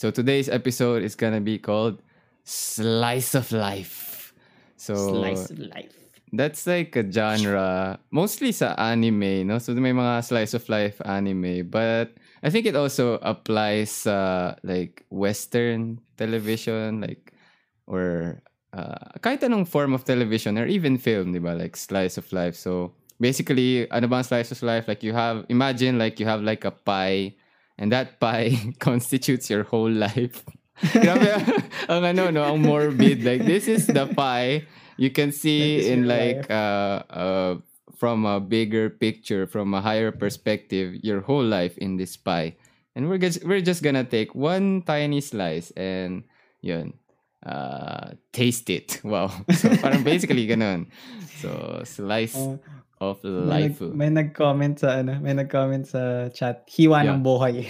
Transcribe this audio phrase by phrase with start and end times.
[0.00, 2.00] So today's episode is gonna be called
[2.48, 4.32] Slice of Life.
[4.80, 5.92] So Slice of life.
[6.32, 9.60] that's like a genre mostly sa anime, no?
[9.60, 15.04] So may mga slice of life anime, but I think it also applies sa like
[15.12, 17.36] western television like
[17.84, 18.40] or
[18.72, 21.52] uh, kahit anong form of television or even film, di ba?
[21.52, 22.56] Like slice of life.
[22.56, 24.88] So basically, ano bang slice of life?
[24.88, 27.36] Like you have imagine like you have like a pie
[27.80, 30.44] and that pie constitutes your whole life.
[30.92, 31.32] Grabe
[31.92, 33.24] ang ano no, ang morbid.
[33.24, 34.68] Like this is the pie
[35.00, 37.52] you can see in like uh, uh
[37.96, 42.56] from a bigger picture, from a higher perspective, your whole life in this pie.
[42.96, 46.24] And we're just we're just gonna take one tiny slice and
[46.60, 46.96] yun,
[47.44, 49.00] uh, taste it.
[49.04, 49.32] Wow.
[49.52, 50.88] So parang basically ganun.
[51.40, 52.60] So slice Oh,
[53.00, 53.80] of may, life.
[53.80, 57.16] nag, may nag-comment sa ano, may nag-comment sa chat, hiwa Yeah.
[57.16, 57.64] ng buhay.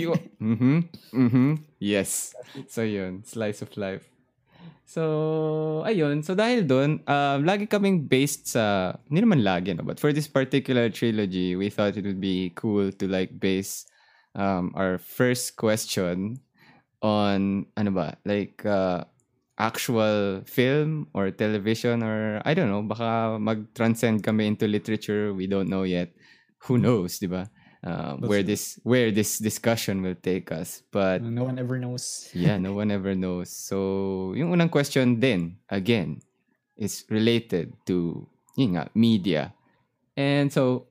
[0.40, 0.78] mm-hmm.
[1.12, 1.50] Mm-hmm.
[1.78, 2.32] Yes.
[2.72, 4.08] So yun, slice of life.
[4.92, 6.20] So, ayun.
[6.20, 9.88] So, dahil doon, um, lagi kaming based sa, hindi naman lagi, no?
[9.88, 13.88] But for this particular trilogy, we thought it would be cool to like base
[14.36, 16.44] um, our first question
[17.00, 19.08] on, ano ba, like, uh,
[19.62, 25.30] actual film or television or, I don't know, baka mag-transcend kami into literature.
[25.30, 26.10] We don't know yet.
[26.66, 27.46] Who knows, di ba?
[27.82, 30.86] Uh, where this where this discussion will take us.
[30.94, 32.30] But no one ever knows.
[32.34, 33.50] yeah, no one ever knows.
[33.50, 36.22] So, yung unang question din, again,
[36.78, 39.50] is related to, yun nga, media.
[40.14, 40.86] And so,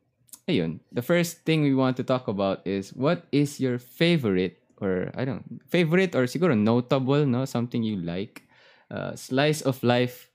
[0.52, 5.16] ayun, the first thing we want to talk about is what is your favorite or,
[5.16, 7.46] I don't know favorite or siguro notable, no?
[7.48, 8.44] Something you like.
[8.92, 10.28] Uh, slice of life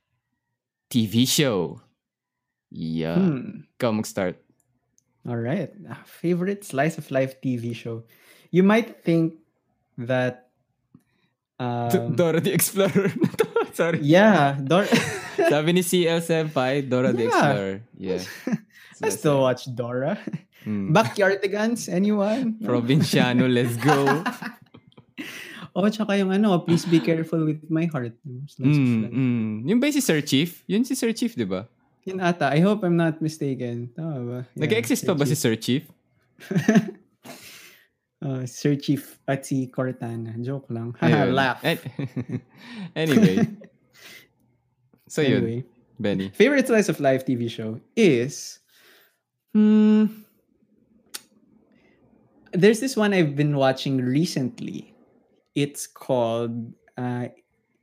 [0.89, 1.85] TV show.
[2.73, 3.21] Yeah.
[3.21, 3.69] Hmm.
[3.77, 4.41] Ikaw mag-start.
[5.29, 5.69] All right.
[6.09, 8.09] Favorite slice of life TV show.
[8.49, 9.37] You might think
[9.99, 10.49] that
[11.61, 13.13] um, Dora the Explorer.
[13.77, 14.01] Sorry.
[14.01, 14.89] yeah, Dor-
[15.53, 17.85] Sabi ni CL Senpai, Dora the Explorer.
[17.99, 18.25] Yeah.
[19.05, 20.17] I still watch Dora.
[20.65, 20.97] Mm.
[20.97, 22.57] Backyardigans, anyone?
[22.59, 22.73] No?
[22.73, 24.25] Provinciano, let's go.
[25.77, 28.17] Oh, tsaka yung ano, please be careful with my heart.
[28.25, 29.53] Mm, mm.
[29.69, 30.65] Yung ba si Sir Chief?
[30.65, 31.69] Yun si Sir Chief, di ba?
[32.09, 32.49] Yun ata.
[32.49, 33.93] I hope I'm not mistaken.
[33.93, 34.41] Tama ba?
[34.57, 35.85] Yeah, Nag-exist pa ba si Sir Chief?
[38.25, 40.33] Uh, Sir Chief at si Cortana.
[40.41, 40.97] Joke lang.
[41.05, 41.37] Ayun.
[41.37, 41.61] Laugh.
[41.61, 41.85] An-
[42.97, 43.45] anyway.
[45.07, 45.65] So yun, anyway,
[46.03, 46.35] Benny.
[46.35, 48.59] favorite slice of life TV show is
[49.55, 50.07] hmm
[52.51, 54.96] there's this one I've been watching recently.
[55.57, 56.53] It's called
[57.01, 57.33] uh,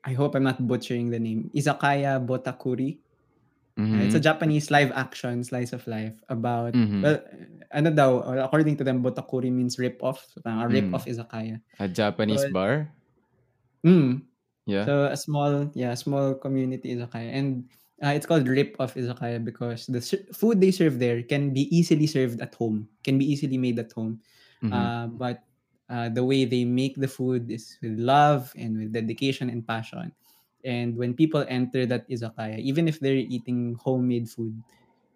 [0.06, 1.50] I hope I'm not butchering the name.
[1.57, 3.01] Izakaya Botakuri.
[3.73, 4.29] Uh, It's a Mhm.
[4.29, 7.01] Japanese live action slice of life about Mhm.
[7.01, 7.17] well
[7.73, 10.22] ano daw according to them Botakuri means rip off.
[10.29, 10.94] So, parang a rip Mm.
[10.94, 11.57] off izakaya.
[11.81, 12.73] A Japanese But- bar?
[13.81, 14.29] Mm.
[14.69, 14.85] Yeah.
[14.85, 17.67] So a small, yeah, small community izakaya, and
[18.00, 21.67] uh, it's called Rip Off Izakaya because the ser- food they serve there can be
[21.67, 24.19] easily served at home, can be easily made at home.
[24.63, 24.72] Mhm.
[24.72, 25.44] Uh, but
[25.93, 30.09] uh, the way they make the food is with love and with dedication and passion.
[30.65, 34.57] And when people enter that izakaya, even if they're eating homemade food,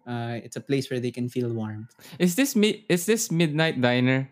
[0.06, 1.88] uh, it's a place where they can feel warm.
[2.22, 4.30] Is this mi- is this Midnight Diner?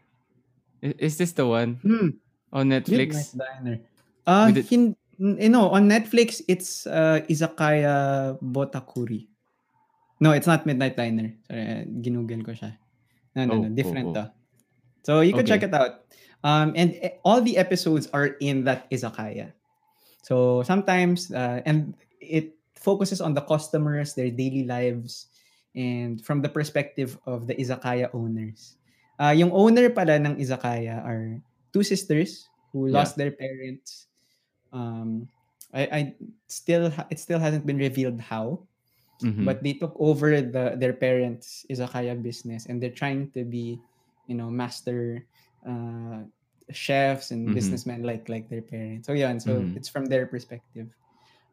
[0.85, 2.21] I- Is this the one Hmm.
[2.53, 3.11] on Netflix?
[3.11, 3.77] Midnight Diner.
[4.29, 9.27] Uh, it- hin- you know, on Netflix, it's uh, Izakaya Botakuri.
[10.21, 11.33] No, it's not Midnight Diner.
[11.49, 12.77] Sorry, uh, ginugol ko siya.
[13.35, 13.69] No, no, Oh, no.
[13.73, 14.29] Different oh, oh.
[15.01, 16.05] So you can check it out.
[16.45, 19.53] Um, and eh, all the episodes are in that Izakaya.
[20.23, 25.27] So sometimes, uh, and it focuses on the customers, their daily lives,
[25.75, 28.77] and from the perspective of the Izakaya owners.
[29.19, 31.41] Uh, yung owner pala ng Izakaya are
[31.73, 33.01] two sisters who Yeah.
[33.01, 34.07] lost their parents.
[34.73, 35.29] Um,
[35.73, 36.01] I, I
[36.49, 38.65] still it still hasn't been revealed how,
[39.23, 39.45] Mhm.
[39.49, 43.81] but they took over the their parents' izakaya business, and they're trying to be,
[44.29, 45.25] you know, master
[45.67, 46.25] uh,
[46.73, 47.55] chefs and Mhm.
[47.55, 49.07] businessmen like like their parents.
[49.07, 49.77] So yeah, and so Mhm.
[49.77, 50.89] it's from their perspective.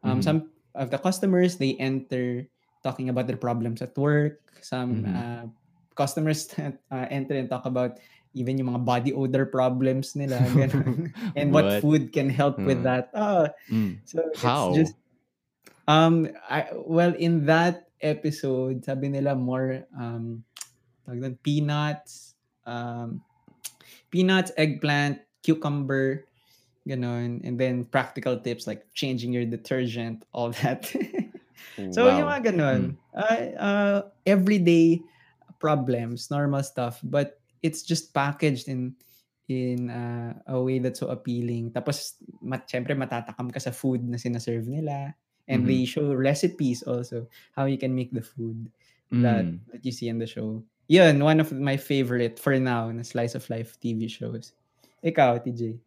[0.02, 0.24] Um, Mhm.
[0.24, 0.38] Some
[0.74, 2.46] of the customers they enter
[2.82, 4.40] talking about their problems at work.
[4.62, 5.10] Some Mhm.
[5.10, 5.44] uh,
[5.94, 6.50] customers
[6.90, 7.98] uh, enter and talk about
[8.34, 10.42] even yung mga body odor problems nila
[11.38, 11.78] and what, What?
[11.78, 12.86] food can help with Mm.
[12.86, 13.04] that.
[13.14, 14.02] Oh, Mm.
[14.02, 14.74] so it's How?
[14.74, 14.94] just
[15.86, 20.44] um I well in that episode sabi nila more um
[21.44, 22.34] peanuts
[22.66, 23.20] um
[24.14, 26.22] peanuts, eggplant, cucumber,
[26.86, 30.86] ganon, and then practical tips like changing your detergent, all that.
[31.90, 32.30] so yung Wow.
[32.30, 32.82] mga ganon,
[33.16, 35.02] uh, uh, everyday
[35.58, 38.94] problems, normal stuff, but it's just packaged in
[39.48, 41.68] in uh, a way that's so appealing.
[41.72, 45.12] Tapos, mat, syempre, matatakam ka sa food na sinaserve nila.
[45.44, 45.68] And Mhm.
[45.68, 48.72] they show recipes also, how you can make the food
[49.20, 49.60] that, Mm.
[49.68, 50.64] that you see in the show.
[50.86, 54.52] Yun, one of my favorite for now na slice of life TV shows.
[55.00, 55.80] Ikaw, TJ.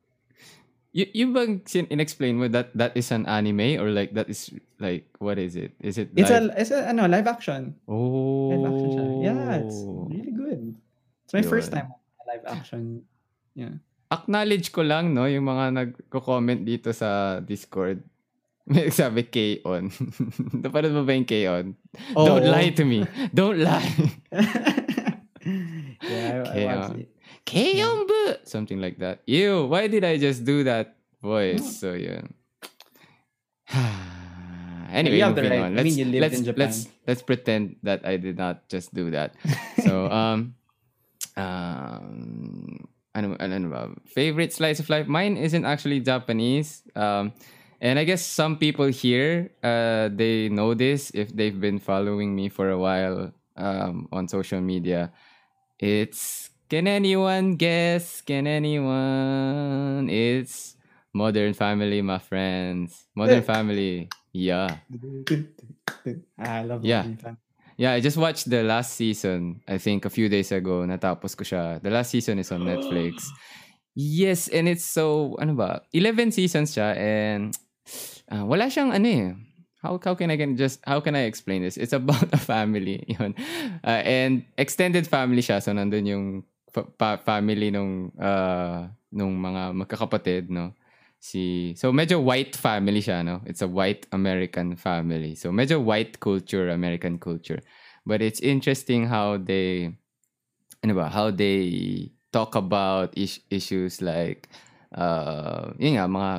[0.98, 4.50] Y- yung bang sin- in-explain mo that that is an anime or like that is
[4.82, 5.78] like what is it?
[5.78, 6.50] Is it It's live?
[6.50, 7.78] a, it's a, ano, live action.
[7.86, 8.50] oh.
[8.50, 9.06] Live action siya.
[9.22, 9.78] Yeah, it's
[10.10, 10.62] really good.
[11.30, 11.86] It's my first Yun.
[11.86, 12.84] time on live action.
[13.54, 13.78] Yeah.
[14.10, 18.02] Acknowledge ko lang no yung mga nagko-comment dito sa Discord.
[18.72, 19.92] May sabi K-on.
[20.66, 21.66] Napanood mo ba yung K-on?
[22.16, 22.52] Don't Oo.
[22.52, 23.04] lie to me.
[23.30, 23.92] Don't lie.
[26.04, 27.10] yeah, I, I Kaya- watched it.
[27.48, 28.34] K-on bu!
[28.44, 29.24] Something like that.
[29.26, 31.64] Ew, why did I just do that voice?
[31.80, 32.34] So yun.
[34.92, 35.76] anyway, You have the moving right- on.
[35.76, 36.66] Let's, mean, you lived let's, in Japan.
[36.68, 39.36] let's, let's pretend that I did not just do that.
[39.88, 40.56] So, um,
[41.38, 43.90] um, ano, ano ba?
[44.06, 45.08] Favorite slice of life?
[45.08, 46.84] Mine isn't actually Japanese.
[46.96, 47.32] Um,
[47.80, 52.50] and I guess some people here, uh, they know this if they've been following me
[52.50, 55.12] for a while um, on social media.
[55.80, 58.22] It's can anyone guess?
[58.22, 60.10] Can anyone?
[60.10, 60.76] It's
[61.14, 63.06] Modern Family, my friends.
[63.16, 64.10] Modern Family.
[64.34, 64.82] Yeah.
[66.38, 67.02] I love Yeah.
[67.04, 67.42] Modern Family.
[67.78, 70.82] Yeah, I just watched the last season, I think a few days ago.
[70.82, 71.78] Natapos ko siya.
[71.78, 73.30] The last season is on Netflix.
[73.94, 77.54] Yes, and it's so, ano ba, 11 seasons siya and
[78.34, 79.30] ah, wala siyang ano eh.
[79.82, 81.78] How, how can I can just, how can I explain this?
[81.78, 83.04] It's about a family.
[83.20, 83.36] Yun.
[83.84, 85.62] Ah, and extended family siya.
[85.62, 86.26] So, nandun yung
[86.72, 90.74] fa- family nung, uh, nung mga magkakapatid, no?
[91.20, 93.42] Si, so medyo white family siya, no?
[93.46, 95.34] It's a white American family.
[95.34, 97.60] So medyo white culture, American culture.
[98.06, 99.98] But it's interesting how they,
[100.86, 104.48] ano ba, how they talk about is- issues like,
[104.96, 106.32] uh, yun nga, mga,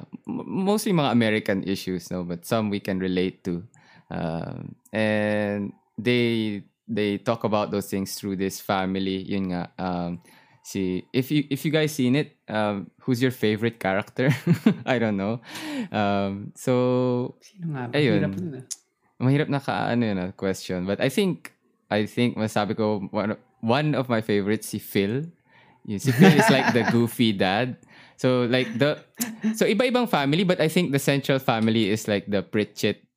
[0.47, 2.25] mostly mga American issues, no?
[2.25, 3.65] But some we can relate to.
[4.11, 10.21] Um, and they, they talk about those things through this family, yun nga, um,
[10.69, 14.29] si if you if you guys seen it um who's your favorite character
[14.85, 15.41] i don't know
[15.89, 17.89] um so Sino nga?
[17.97, 18.21] Ayun.
[18.21, 18.65] Hirap nun ah.
[19.17, 21.57] mahirap na ka ano yun, question but i think
[21.89, 23.33] i think masabi ko one,
[23.65, 25.25] one of my favorites si phil
[25.89, 27.81] Yun, si phil is like the goofy dad
[28.19, 28.99] so like the
[29.55, 33.09] so iba-ibang family but i think the central family is like the pritchett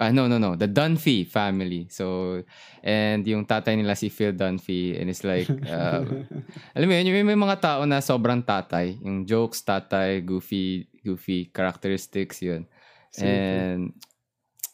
[0.00, 0.56] Ah, no, no, no.
[0.56, 1.84] The Dunphy family.
[1.92, 2.40] So,
[2.80, 6.00] and yung tatay nila si Phil Dunphy and it's like, uh,
[6.74, 8.96] alam mo yun, yung may mga tao na sobrang tatay.
[9.04, 12.64] Yung jokes, tatay, goofy, goofy characteristics yun.
[13.12, 13.28] Super.
[13.28, 13.92] And,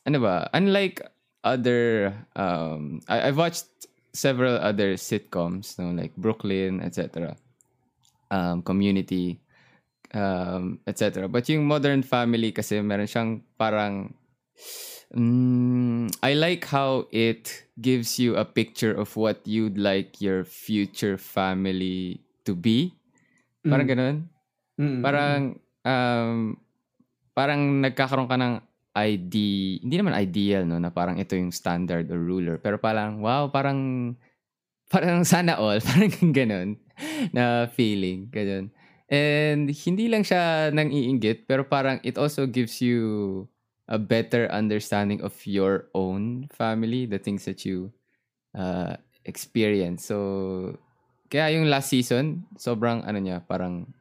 [0.06, 1.02] ano ba, unlike
[1.42, 3.66] other, um, I, I've watched
[4.14, 7.34] several other sitcoms, no, like Brooklyn, etc.
[8.30, 9.42] Um, community,
[10.12, 11.26] um, etc.
[11.26, 14.14] But yung Modern Family kasi meron siyang parang,
[15.12, 17.50] mm, I like how it
[17.80, 22.94] gives you a picture of what you'd like your future family to be.
[23.62, 23.92] Parang Mm.
[23.92, 24.16] ganun.
[24.76, 25.40] Mm, Parang,
[25.82, 26.38] um,
[27.32, 28.54] parang nagkakaroon ka ng
[28.96, 29.34] ID,
[29.84, 32.56] hindi naman ideal, no, na parang ito yung standard or ruler.
[32.56, 34.12] Pero parang, wow, parang,
[34.88, 36.80] parang sana all, parang ganun
[37.28, 38.24] na feeling.
[38.32, 38.72] Ganun.
[39.06, 43.46] And hindi lang siya nang iinggit, pero parang it also gives you
[43.86, 47.94] a better understanding of your own family, the things that you
[48.58, 50.02] uh, experience.
[50.10, 50.74] So,
[51.30, 53.94] kaya yung last season, sobrang ano niya, parang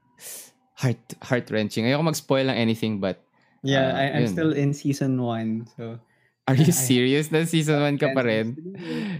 [0.82, 1.86] heart heart-wrenching.
[1.86, 3.22] Ayoko mag-spoil ng anything but
[3.66, 4.34] Yeah, Ah, I, I'm yun.
[4.34, 5.66] still in season one.
[5.74, 5.98] So,
[6.46, 7.34] are you serious?
[7.34, 8.54] Na season 1 ka pa rin?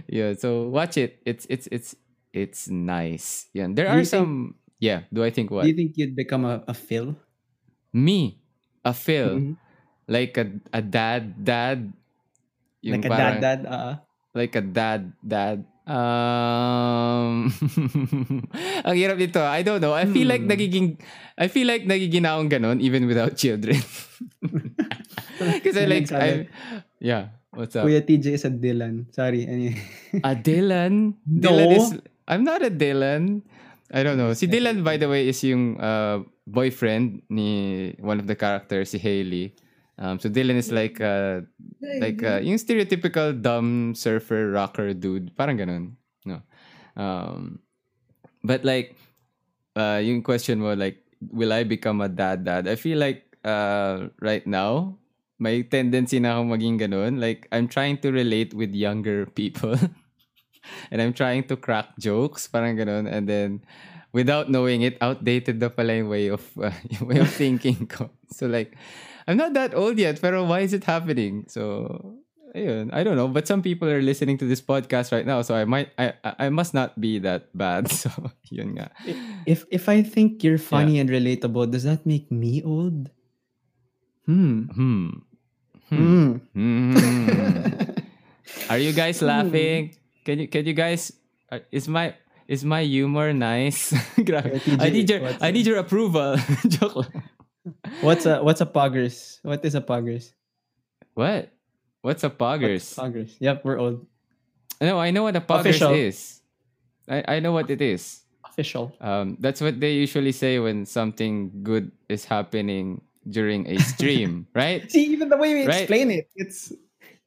[0.06, 1.18] Yeah, so watch it.
[1.26, 1.98] It's it's it's
[2.30, 3.50] it's nice.
[3.50, 5.64] Yeah, there are some Yeah, do I think what?
[5.64, 7.16] Do you think you'd become a, a Phil?
[7.96, 8.36] Me,
[8.84, 9.52] a Phil, Mhm.
[10.06, 11.88] like a a dad dad
[12.84, 13.92] yung Like a parang- dad, dad, uh,
[14.36, 17.46] like a dad dad um
[18.86, 20.50] ang hirap nito I don't know I feel like Hmm.
[20.52, 20.88] nagiging
[21.38, 23.78] I feel like nagiging akong ganon even without children
[25.64, 26.10] kasi like.
[26.12, 26.50] I
[27.00, 29.08] yeah what's up Kuya TJ is a Dylan.
[29.14, 29.46] Sorry.
[29.46, 29.78] Anyway.
[30.26, 31.40] a Dylan No.
[31.48, 31.86] Dylan is
[32.26, 33.46] I'm not a Dylan
[33.92, 34.34] I don't know.
[34.34, 38.98] Si Dylan by the way is yung uh, boyfriend ni one of the characters si
[38.98, 39.54] Haley
[39.98, 41.40] um, so Dylan is like uh,
[41.80, 45.32] like uh, yung stereotypical dumb surfer rocker dude.
[45.36, 45.96] Parang ganun
[46.28, 46.44] no?
[46.96, 47.60] Um
[48.44, 48.96] but like
[49.76, 51.00] uh yung question mo like
[51.32, 52.68] will I become a dad dad?
[52.68, 55.00] I feel like uh right now
[55.40, 57.20] may tendency na akong maging ganun.
[57.20, 59.80] Like I'm trying to relate with younger people
[60.90, 63.62] and I'm trying to crack jokes parang ganun and then
[64.16, 68.08] without knowing it, outdated na pala yung way of, uh, yung way of thinking ko.
[68.32, 68.72] So like,
[69.28, 71.44] I'm not that old yet, pero why is it happening?
[71.52, 72.16] So,
[72.56, 73.28] ayun, I don't know.
[73.28, 76.48] But some people are listening to this podcast right now, so I might, I, I
[76.48, 77.92] must not be that bad.
[78.00, 78.08] So,
[78.48, 78.88] yun nga.
[79.44, 83.10] If if I think you're funny and relatable, does that make me old?
[84.24, 84.70] Hmm.
[84.70, 85.10] Hmm.
[85.90, 86.30] Hmm.
[86.54, 86.94] Hmm.
[88.70, 89.98] Are you guys laughing?
[90.26, 91.14] Can you can you guys
[91.54, 92.18] uh, is my
[92.50, 93.94] is my humor nice?
[94.18, 94.58] Grabe.
[94.58, 96.34] Yeah, TJ, I need your what's I need your approval.
[96.66, 97.06] Joke.
[98.02, 99.38] What's a what's a poggers?
[99.46, 100.34] What is a poggers?
[101.14, 101.54] What?
[102.02, 102.84] What's a What's poggers?
[102.98, 103.38] poggers?
[103.38, 104.02] Yep, we're old.
[104.82, 105.94] No, I know what a poggers Official.
[105.94, 106.42] is.
[107.08, 108.22] I, I know what it is.
[108.44, 108.94] Official.
[109.00, 114.90] Um, that's what they usually say when something good is happening during a stream, right?
[114.90, 115.82] See, even the way we Right.
[115.86, 116.72] explain it, it's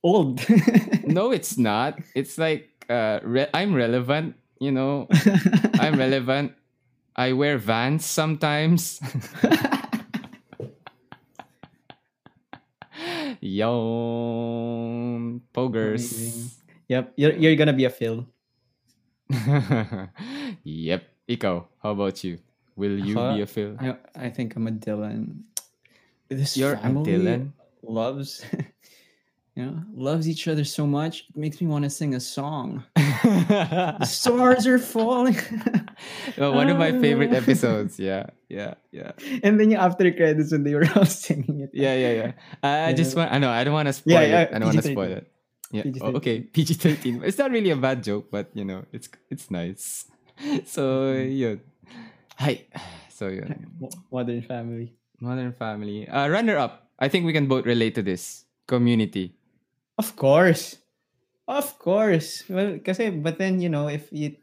[0.03, 0.39] old.
[1.03, 1.99] No, it's not.
[2.15, 4.35] It's like uh, re- I'm relevant.
[4.59, 5.07] You know,
[5.79, 6.53] I'm relevant.
[7.15, 8.99] I wear Vans sometimes.
[13.39, 13.71] Yo,
[15.53, 16.03] poggers.
[16.11, 16.49] Amazing.
[16.87, 18.25] yep, you're you're gonna be a Phil.
[20.63, 21.03] yep.
[21.29, 22.39] Ikaw, how about you?
[22.75, 23.77] Will you Ako, be a Phil?
[23.79, 25.45] I I think I'm a Dylan.
[26.27, 27.53] This You're a family Dylan?
[27.85, 28.41] loves,
[29.59, 31.25] you know, loves each other so much.
[31.29, 32.83] It makes me want to sing a song.
[32.95, 35.35] The stars are falling,
[36.37, 37.99] Oh, one of my favorite episodes.
[37.99, 39.11] Yeah, yeah, yeah.
[39.43, 41.71] and then after credits when they were all singing it.
[41.73, 42.31] Yeah, yeah, yeah.
[42.63, 43.35] I I just want.
[43.35, 43.51] I know.
[43.51, 44.49] I don't want to spoil Yeah, yeah, it.
[44.55, 45.27] I don't want to spoil it.
[45.75, 45.83] Yeah.
[45.85, 46.15] Oh, PG-13.
[46.15, 46.37] okay.
[46.39, 47.15] PG thirteen.
[47.27, 50.07] It's not really a bad joke, but you know, it's it's nice.
[50.65, 51.59] So yun.
[52.39, 52.63] Hi.
[53.11, 53.67] So yun.
[54.07, 54.95] Modern Family.
[55.19, 56.07] Modern Family.
[56.07, 56.87] Uh, runner up.
[56.95, 58.47] I think we can both relate to this.
[58.71, 59.35] Community.
[59.99, 60.79] Of course.
[61.47, 62.47] Of course.
[62.47, 64.37] Well, kasi, but then, you know, if you,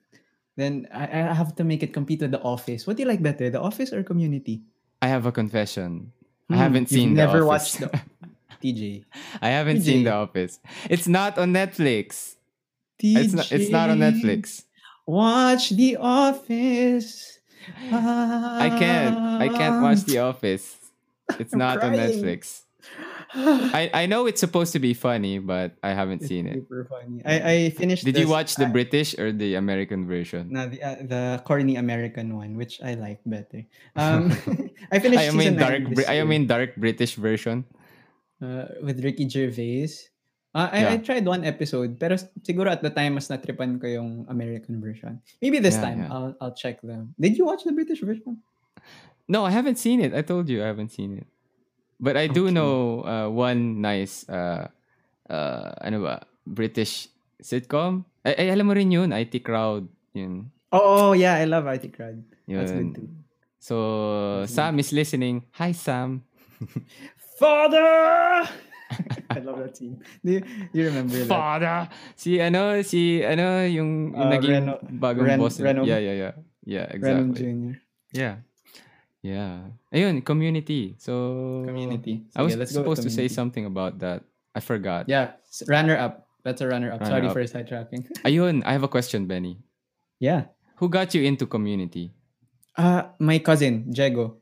[0.56, 2.86] then I, I have to make it compete with The Office.
[2.86, 4.62] What do you like better, The Office or Community?
[5.00, 6.12] I have a confession.
[6.50, 7.88] I Hmm, haven't you've seen never The watched the
[8.62, 9.04] TJ.
[9.40, 10.60] I haven't seen The Office.
[10.90, 12.36] It's not on Netflix.
[13.00, 13.16] TJ.
[13.16, 13.46] It's not.
[13.52, 14.64] It's not on Netflix.
[15.06, 17.38] Watch The Office.
[17.90, 19.16] I can't.
[19.42, 20.76] I can't watch The Office.
[21.38, 21.94] It's not on.
[21.94, 22.62] Netflix.
[23.34, 26.54] I, I know it's supposed to be funny, but I haven't It's seen it.
[26.62, 27.22] Super funny.
[27.24, 30.48] I, I finished Did you watch the I- British or the American version?
[30.52, 33.64] No, the, uh, the corny American one, which I like better.
[33.96, 34.30] Um,
[34.92, 35.82] I finished I mean dark.
[35.94, 37.64] this I mean dark British version.
[38.42, 40.12] uh, with Ricky Gervais.
[40.54, 44.24] Uh, I, I tried one episode, pero siguro at the time mas natripan ko yung
[44.28, 45.20] American version.
[45.42, 46.12] Maybe this Yeah, time yeah.
[46.12, 47.12] I'll I'll check them.
[47.20, 48.40] Did you watch the British version?
[49.28, 50.14] No, I haven't seen it.
[50.16, 51.26] I told you I haven't seen it.
[51.96, 52.54] But I do Okay.
[52.54, 54.68] know uh, one nice uh
[55.26, 57.08] uh ano ba British
[57.40, 58.04] sitcom.
[58.20, 60.52] Ay, ay alam mo rin yun, IT Crowd yun.
[60.74, 62.20] Oh, oh yeah, I love IT Crowd.
[62.44, 62.58] Yun.
[62.60, 63.08] That's good too.
[63.58, 63.74] So
[64.44, 65.42] That's Sam is listening.
[65.56, 66.22] Hi Sam.
[67.40, 68.48] Father!
[69.30, 70.00] I love that scene.
[70.24, 71.26] Do you, you remember that?
[71.28, 71.88] Father.
[72.14, 75.58] Si ano, si ano yung, yung Uh, naging Reno- bagong Ren- boss.
[75.60, 75.84] Renom.
[75.84, 76.32] Yeah, yeah, yeah.
[76.64, 77.34] Yeah, exactly.
[77.42, 77.74] Jr.
[78.14, 78.34] Yeah.
[79.26, 79.74] Yeah.
[79.90, 80.94] Ayun, community.
[81.02, 82.22] So Community.
[82.38, 84.22] I was supposed to say something about that.
[84.54, 85.10] I forgot.
[85.10, 85.34] Yeah,
[85.66, 86.30] runner up.
[86.46, 87.02] That's a runner up.
[87.02, 87.34] Runner Sorry up.
[87.34, 88.06] for sidetracking.
[88.28, 89.58] Ayun, I have a question, Benny.
[90.22, 90.54] yeah.
[90.78, 92.12] Who got you into community?
[92.76, 94.36] Uh, my cousin, Jego.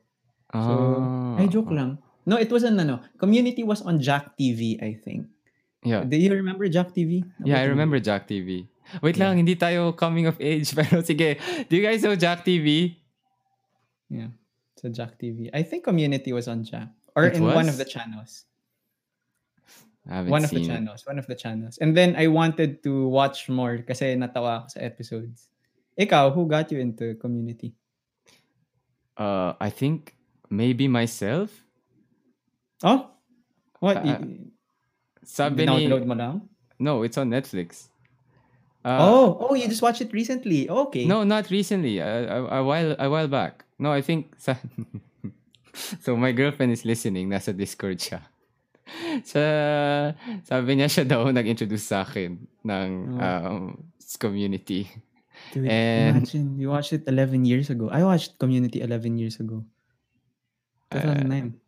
[0.51, 0.59] So,
[1.01, 1.97] Ah, ay, joke lang.
[2.27, 2.99] No, it wasn't, no.
[3.17, 5.31] Community was on Jack TV, I think.
[5.81, 6.03] Yeah.
[6.03, 7.23] Do you remember Jack TV?
[7.43, 8.67] Yeah, I remember Jack TV.
[9.01, 9.31] Wait Yeah.
[9.31, 10.73] lang, hindi tayo coming of age.
[10.77, 11.39] Pero sige,
[11.71, 12.99] do you guys know Jack TV?
[14.11, 14.35] Yeah.
[14.75, 15.49] So Jack TV.
[15.53, 16.89] I think Community was on Jack.
[17.15, 18.43] Or It in one of the channels.
[20.05, 20.67] I One of the it.
[20.67, 21.01] channels.
[21.07, 21.77] One of the channels.
[21.79, 25.49] And then I wanted to watch more kasi natawa ako sa episodes.
[25.97, 27.73] Ikaw, who got you into Community?
[29.17, 30.13] Uh, I think
[30.51, 31.49] maybe myself.
[32.83, 33.09] Oh?
[33.79, 34.03] What?
[34.03, 34.51] Y-
[35.25, 36.35] Sabi ni, Download mo lang?
[36.77, 37.89] no, it's on Netflix.
[38.85, 40.69] Uh, oh, oh, you just watched it recently.
[40.69, 41.09] Okay.
[41.09, 41.97] No, not recently.
[41.97, 43.64] A, a, a while a while back.
[43.77, 44.55] No, I think sa
[46.03, 48.23] So my girlfriend is listening, nasa Discord siya.
[49.31, 49.41] Sa
[50.47, 53.19] sabi niya siya daw nag-introduce sa akin ng Oh.
[53.19, 53.63] um,
[54.21, 54.87] community.
[55.51, 57.91] Dude, And- imagine, you watched it 11 years ago.
[57.91, 59.65] I watched Community 11 years ago.
[60.93, 61.59] Uh, 2009.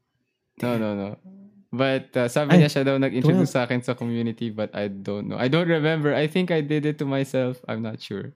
[0.64, 1.10] no, no, no.
[1.68, 5.28] But uh, sabi Ay, niya siya daw nag-introduce sa akin sa community but I don't
[5.28, 5.36] know.
[5.36, 6.16] I don't remember.
[6.16, 7.60] I think I did it to myself.
[7.68, 8.32] I'm not sure.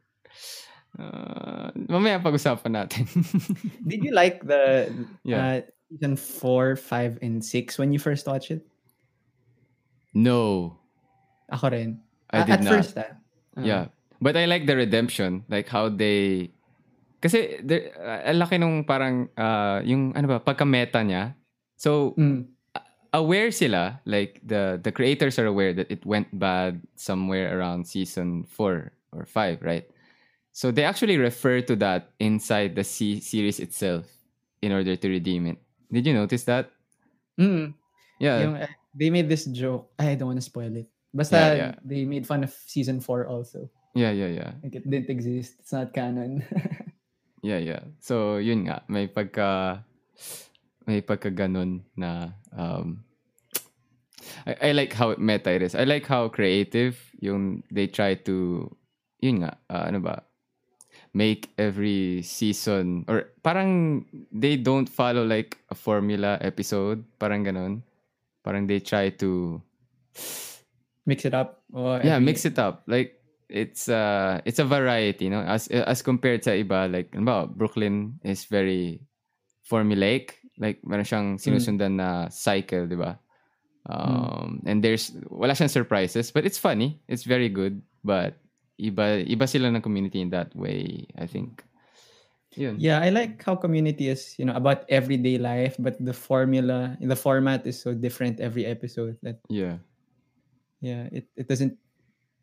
[1.00, 3.08] Uh, mamaya pag-usapan natin.
[3.88, 4.92] Did you like the
[5.24, 5.40] Yeah.
[5.40, 5.58] uh,
[5.88, 8.64] season 4, 5, and 6 when you first watched it?
[10.14, 10.76] no.
[11.52, 12.00] Ako rin.
[12.32, 12.72] I did At not.
[12.80, 13.12] first, ah.
[13.56, 13.84] Uh, Yeah.
[14.22, 16.52] But I like the redemption, like how they
[17.22, 21.38] Kasi there, uh, laki nung parang uh, yung ano ba pagka-meta niya.
[21.78, 22.50] So Mm.
[23.14, 28.42] aware sila like the the creators are aware that it went bad somewhere around season
[28.50, 29.86] 4 or 5, right?
[30.51, 34.05] So they actually refer to that inside the C- series itself
[34.62, 35.58] in order to redeem it.
[35.91, 36.72] Did you notice that?
[37.39, 37.74] Mm.
[38.20, 38.39] Yeah.
[38.43, 39.89] Yung, uh, they made this joke.
[39.98, 40.88] I don't want to spoil it.
[41.13, 41.74] Basta Yeah, yeah.
[41.84, 43.70] they made fun of season 4 also.
[43.96, 44.51] Yeah, yeah, yeah.
[44.63, 45.55] Like it didn't exist.
[45.60, 46.43] It's not canon.
[47.41, 47.81] Yeah, yeah.
[47.98, 49.81] So, yun nga, may pagka
[50.86, 53.01] may pagka ganun na um
[54.46, 55.74] I, I like how meta it is.
[55.74, 58.70] I like how creative yung they try to
[59.25, 60.22] yun nga, uh, ano ba?
[61.12, 67.84] Make every season or parang they don't follow like a formula episode, parang ganun.
[68.48, 69.60] Parang they try to
[71.03, 71.68] mix it up.
[71.75, 72.88] Or yeah every- mix it up.
[72.88, 73.20] Like
[73.51, 75.44] it's uh it's a variety no?
[75.44, 79.03] As as compared to iba like ano Brooklyn is very
[79.68, 80.39] formulaic.
[80.56, 83.20] Like meron siyang sinusundan na cycle di ba?
[83.84, 87.03] Um and there's wala siyang surprises but it's funny.
[87.12, 88.39] It's very good but
[88.80, 91.63] iba iba sila ng community in that way I think
[92.56, 97.00] yun Yeah, I like how community is, you know, about everyday life, but the formula,
[97.00, 99.80] the format is so different every episode that yeah
[100.82, 101.78] yeah, it, it doesn't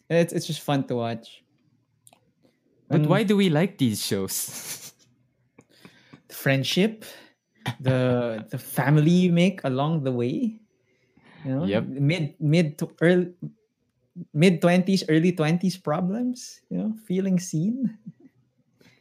[0.09, 1.45] it's it's just fun to watch.
[2.89, 4.89] but And why do we like these shows
[6.31, 7.05] friendship,
[7.81, 10.61] the the family you make along the way.
[11.45, 11.85] You know, Yep.
[11.87, 13.35] mid mid to early
[14.35, 16.61] mid twenties, early twenties problems.
[16.71, 17.99] You know, feeling seen,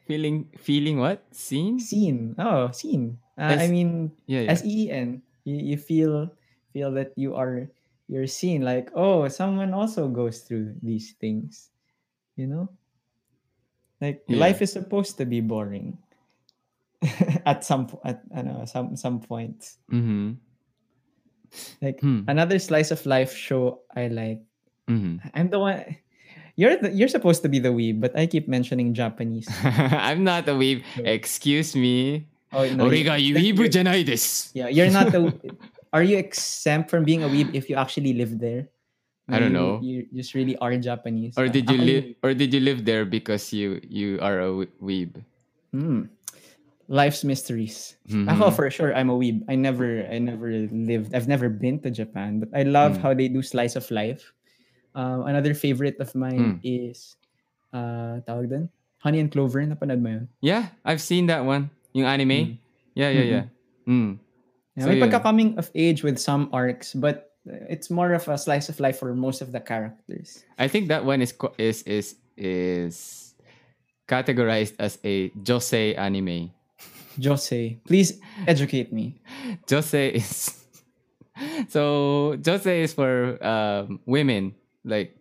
[0.08, 2.36] feeling feeling what seen seen.
[2.40, 3.18] Oh, seen.
[3.38, 5.22] Uh, I mean, yeah yeah S E E N.
[5.46, 6.30] You, you feel
[6.74, 7.70] feel that you are
[8.08, 8.62] you're seen.
[8.64, 11.70] Like, oh, someone also goes through these things.
[12.36, 12.70] You know,
[14.02, 14.38] like Yeah.
[14.38, 15.98] life is supposed to be boring.
[17.46, 19.78] at some at ano, some some points.
[19.92, 20.38] mhm
[21.82, 22.22] Like hmm.
[22.28, 24.42] another slice of life show I like.
[24.90, 25.28] Mm-hmm.
[25.34, 25.98] I'm the one.
[26.58, 29.48] You're the, you're supposed to be the weeb, but I keep mentioning Japanese.
[29.64, 30.82] I'm not a weeb.
[30.98, 32.26] Excuse me.
[32.52, 34.08] Oh, no, Origa weebu janai.
[34.56, 35.36] Yeah, you're not the.
[35.94, 38.70] are you exempt from being a weeb if you actually live there?
[39.30, 39.80] I don't know.
[39.84, 41.38] You just really are Japanese.
[41.38, 42.06] Or did you uh, live?
[42.24, 45.20] Or did you live there because you you are a weeb?
[45.76, 46.08] Hmm.
[46.88, 48.00] Life's mysteries.
[48.08, 48.32] Mm-hmm.
[48.56, 49.44] For sure I'm a weeb.
[49.52, 51.12] I never I never lived.
[51.12, 53.02] I've never been to Japan, but I love mm.
[53.04, 54.32] how they do slice of life.
[54.98, 56.66] Um, another favorite of mine Mm.
[56.66, 57.22] is,
[57.70, 58.66] uh, tawag dun?
[58.98, 59.62] Honey and Clover.
[59.62, 60.26] Napanood mo yun?
[60.42, 61.70] Yeah, I've seen that one.
[61.94, 62.14] Yung Mm.
[62.18, 62.40] anime?
[62.98, 63.46] Yeah, yeah, yeah.
[63.86, 64.18] Mm.
[64.74, 65.06] Yeah, So, may yun.
[65.06, 67.38] pagka-coming of age with some arcs, but
[67.70, 70.42] it's more of a slice of life for most of the characters.
[70.58, 71.30] I think that one is
[71.62, 72.98] is is is
[74.10, 76.50] categorized as a Josei anime.
[77.22, 78.18] Josei, please
[78.50, 79.22] educate me.
[79.70, 80.58] Josei is
[81.70, 85.16] so Josei is for um, women, like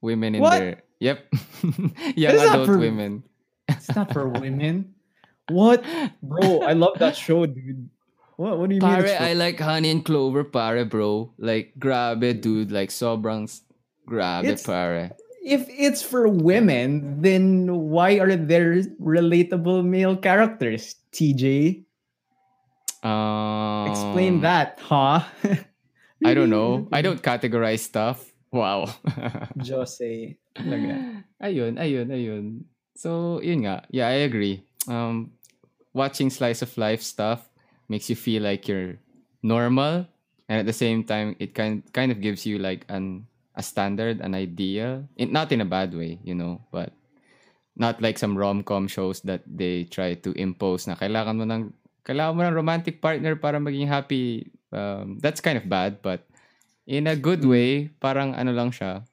[0.00, 0.58] women in What?
[0.58, 1.26] their yep,
[2.16, 3.22] young adult for- women.
[3.68, 4.94] It's not for women.
[5.50, 5.84] What,
[6.22, 6.60] bro?
[6.62, 7.88] I love that show, dude.
[8.36, 8.58] What?
[8.58, 8.90] What do you mean?
[8.90, 11.32] Pare, for- I like honey and clover, pare, bro.
[11.38, 12.70] Like, grab it, dude.
[12.72, 13.48] Like, sobrang
[14.06, 15.12] grabe, It's- pare.
[15.44, 20.94] if it's for women, then why are there relatable male characters?
[21.12, 21.84] TJ,
[23.02, 25.22] Um, explain that, huh?
[26.24, 26.88] I don't know.
[26.92, 28.20] I don't categorize stuff.
[28.50, 28.88] Wow.
[29.60, 30.36] Jose.
[30.56, 31.24] Talaga.
[31.42, 32.44] ayun, ayun, ayun.
[32.96, 33.84] So, yun nga.
[33.92, 34.64] Yeah, I agree.
[34.88, 35.32] Um,
[35.92, 37.46] watching slice of life stuff
[37.88, 38.98] makes you feel like you're
[39.42, 40.06] normal,
[40.48, 44.20] and at the same time, it kind kind of gives you like an a standard,
[44.20, 45.04] an idea.
[45.16, 46.92] In, not in a bad way, you know, but
[47.78, 51.70] not like some rom-com shows that they try to impose na kailangan mo ng
[52.02, 54.50] kailangan mo ng romantic partner para maging happy.
[54.68, 56.27] Um, that's kind of bad, but
[56.88, 59.04] in a good way, parang ano lang siya,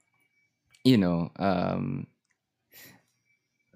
[0.88, 2.08] you know, um,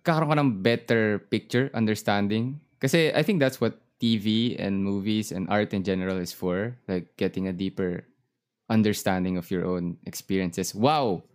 [0.08, 2.64] kakaroon ka ng better picture, understanding.
[2.80, 7.12] Kasi I think that's what TV and movies and art in general is for, like
[7.20, 8.08] getting a deeper
[8.72, 10.72] understanding of your own experiences.
[10.72, 11.28] Wow!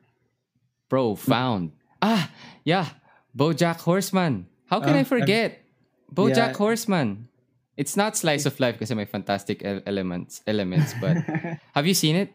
[0.88, 1.76] Profound.
[2.00, 2.32] Ah,
[2.64, 2.96] yeah.
[3.36, 4.46] BoJack Horseman.
[4.72, 5.60] How can Ah, I forget?
[6.08, 6.56] BoJack Yeah.
[6.56, 7.28] Horseman.
[7.76, 11.18] It's not slice of life kasi may fantastic elements, elements, but
[11.76, 12.30] have you seen it?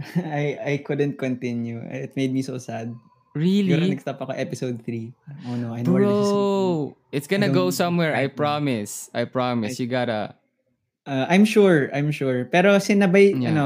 [0.16, 1.80] I I couldn't continue.
[1.86, 2.92] It made me so sad.
[3.30, 3.90] Siguro Really?
[3.94, 5.14] nag-stop ako episode 3.
[5.46, 8.10] Oh no, I know where this is Bro, it's gonna I go somewhere.
[8.16, 8.34] I now.
[8.34, 9.06] promise.
[9.14, 9.78] I promise.
[9.78, 10.34] You gotta.
[11.06, 12.44] Uh, I'm sure, I'm sure.
[12.50, 13.54] Pero sinabay, Yeah.
[13.54, 13.64] ano,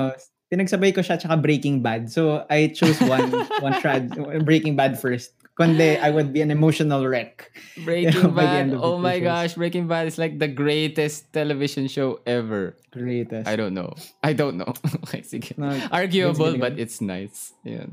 [0.52, 2.12] pinagsabay ko siya tsaka Breaking Bad.
[2.12, 3.32] So I chose one
[3.64, 4.12] one trad
[4.44, 6.06] Breaking Bad first Kundi, ah.
[6.06, 7.50] I would be an emotional wreck.
[7.84, 8.74] Breaking by the Bad.
[8.74, 9.22] Oh my shows.
[9.22, 12.74] gosh, Breaking Bad is like the greatest television show ever.
[12.90, 13.46] Greatest.
[13.46, 13.94] I don't know.
[14.22, 14.74] I don't know.
[15.06, 15.54] okay, sige.
[15.56, 17.54] No, Arguable, but it's nice.
[17.62, 17.86] Yeah.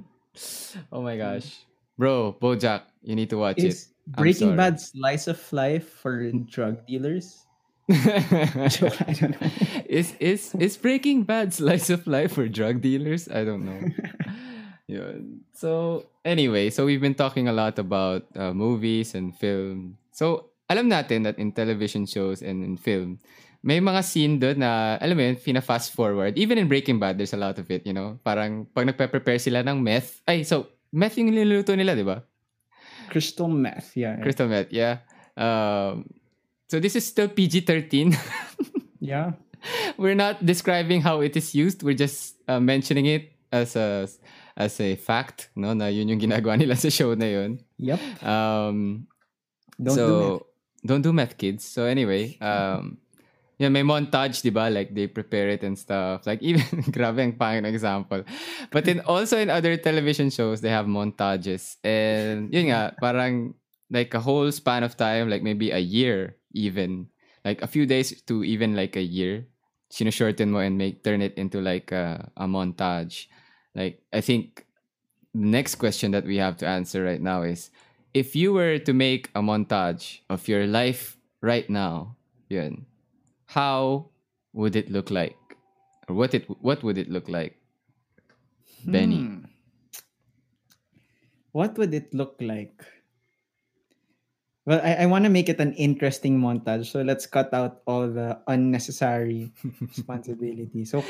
[0.91, 1.21] Oh my mm.
[1.21, 1.65] gosh.
[2.01, 4.57] Bro, Bojack, you need to watch Is I'm Breaking sorry.
[4.57, 7.45] Bad slice of life for drug dealers?
[7.91, 9.49] I don't know.
[9.85, 13.29] is is is Breaking Bad slice of life for drug dealers?
[13.29, 13.85] I don't know.
[14.91, 15.47] Yun.
[15.55, 19.95] So anyway, so we've been talking a lot about uh, movies and film.
[20.11, 23.23] So alam natin that in television shows and in film,
[23.63, 26.35] may mga scene doon na, alam mo yun, fina-fast forward.
[26.35, 28.17] Even in Breaking Bad, there's a lot of it, you know?
[28.25, 32.25] Parang pag nagpe-prepare sila ng meth, ay, so, meth yung niluluto nila, di ba?
[33.13, 34.17] Crystal meth, yeah.
[34.17, 35.05] Crystal meth, yeah.
[35.37, 36.09] Um,
[36.67, 38.17] so this is still PG-13.
[39.01, 39.33] Yeah.
[39.97, 41.81] we're not describing how it is used.
[41.81, 44.07] We're just uh, mentioning it as a
[44.61, 47.57] as a fact, no, na yun yung ginagawa nila sa show na yun.
[47.81, 47.99] Yep.
[48.21, 49.07] Um,
[49.81, 50.41] Don't so, do meth.
[50.85, 51.65] don't do meth, kids.
[51.65, 53.01] So anyway, um,
[53.57, 54.69] yeah, may montage, di ba?
[54.69, 56.25] Like they prepare it and stuff.
[56.29, 58.21] Like even, grabe ang pangin example.
[58.69, 61.77] But then also in other television shows, they have montages.
[61.81, 63.53] And yun nga, parang
[63.89, 67.09] like a whole span of time, like maybe a year even.
[67.45, 69.49] Like a few days to even like a year.
[69.91, 73.27] Sinushorten mo and make turn it into like a, a montage.
[73.75, 74.65] Like I think
[75.33, 77.69] the next question that we have to answer right now is
[78.13, 82.15] if you were to make a montage of your life right now,
[82.49, 82.85] yun,
[83.45, 84.09] how
[84.53, 85.37] would it look like?
[86.07, 87.55] Or what it what would it look like?
[88.85, 89.23] Benny.
[89.23, 89.39] Hmm.
[91.51, 92.83] What would it look like?
[94.65, 96.85] Well, I, I want to make it an interesting montage.
[96.85, 99.49] So let's cut out all the unnecessary
[99.81, 100.85] responsibility.
[100.85, 101.01] So,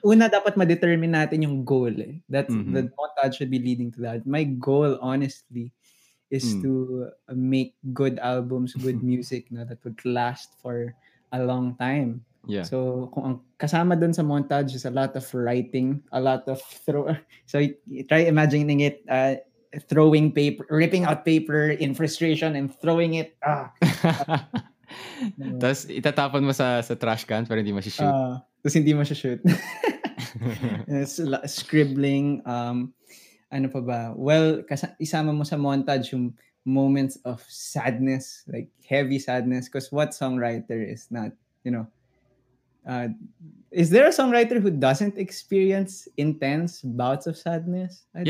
[0.00, 1.92] una dapat ma-determine natin yung goal.
[2.00, 2.24] Eh.
[2.32, 2.72] That Mhm.
[2.72, 4.24] the montage should be leading to that.
[4.24, 5.68] My goal, honestly,
[6.32, 6.60] is Mm.
[6.64, 6.72] to
[7.28, 10.96] uh, make good albums, good music na that would last for
[11.32, 12.24] a long time.
[12.48, 12.64] Yeah.
[12.64, 16.56] So, kung ang kasama dun sa montage is a lot of writing, a lot of
[16.88, 17.12] throw.
[17.48, 17.60] So,
[18.08, 19.40] try imagining it uh,
[19.88, 23.36] throwing paper, ripping out paper in frustration and throwing it.
[23.44, 23.72] Ah,
[25.60, 28.08] Tapos itatapon mo sa sa trash can para hindi mo shoot.
[28.08, 29.40] uh, tapos hindi mo siya shoot.
[30.88, 31.20] It's
[31.60, 32.40] scribbling.
[32.48, 32.96] Um,
[33.52, 34.00] ano pa ba?
[34.16, 36.32] Well, kas- isama mo sa montage yung
[36.64, 39.68] moments of sadness, like heavy sadness.
[39.68, 41.32] Because what songwriter is not,
[41.64, 41.86] you know,
[42.88, 43.08] uh,
[43.72, 48.04] is there a songwriter who doesn't experience intense bouts of sadness?
[48.16, 48.26] I don't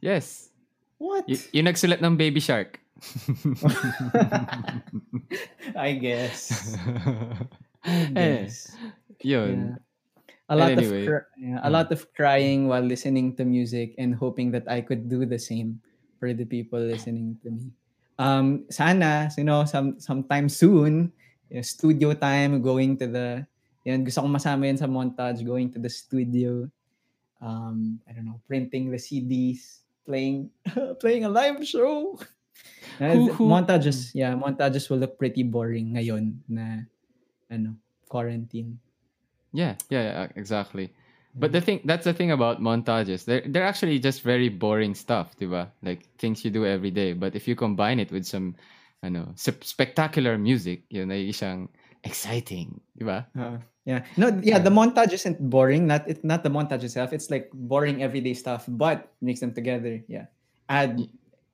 [0.00, 0.52] yes.
[0.98, 1.28] What?
[1.28, 2.80] Y- yung nagsulat ng Baby Shark.
[5.76, 6.72] I guess.
[7.84, 8.72] I eh, guess.
[9.20, 9.76] yun.
[9.76, 9.84] Yeah.
[10.46, 14.14] A lot anyway, of cr- yeah, a lot of crying while listening to music and
[14.14, 15.82] hoping that I could do the same
[16.22, 17.74] for the people listening to me.
[18.16, 21.12] Um, sana, you know, some sometime soon,
[21.50, 23.28] you know, studio time, going to the,
[23.84, 26.70] yun, gusto kong masama yun sa montage, going to the studio,
[27.42, 30.50] um, I don't know, printing the CDs, playing,
[31.02, 32.18] playing a live show.
[32.98, 36.86] Who- who- montages, yeah, montages will look pretty boring ngayon na,
[37.50, 37.76] ano,
[38.08, 38.78] quarantine.
[39.52, 40.94] Yeah, yeah, yeah, exactly.
[41.36, 43.28] But the thing that's the thing about montages.
[43.28, 45.68] They're they're actually just very boring stuff, diba?
[45.84, 47.12] Like things you do every day.
[47.12, 48.56] But if you combine it with some
[49.04, 51.68] ano, sp- spectacular music, yun ay isang
[52.00, 53.28] exciting, diba?
[53.36, 54.04] Uh, yeah.
[54.18, 55.86] No, yeah, the montage isn't boring.
[55.86, 57.14] Not it not the montage itself.
[57.14, 60.02] It's like boring everyday stuff, but mix them together.
[60.10, 60.26] Yeah.
[60.68, 61.06] Add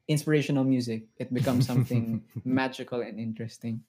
[0.08, 1.06] inspirational music.
[1.18, 3.86] It becomes something magical and interesting.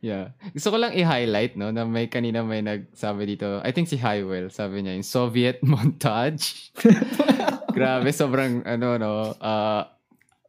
[0.00, 0.38] Yeah.
[0.54, 4.50] Gusto ko lang i-highlight, no, na may kanina may nagsabi dito, I think si Highwell,
[4.50, 6.70] sabi niya, yung Soviet montage.
[7.76, 9.82] Grabe, sobrang, ano, no, uh,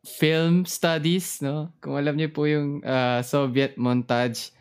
[0.05, 1.73] film studies, no?
[1.81, 4.53] Kung alam niyo po yung uh, Soviet montage,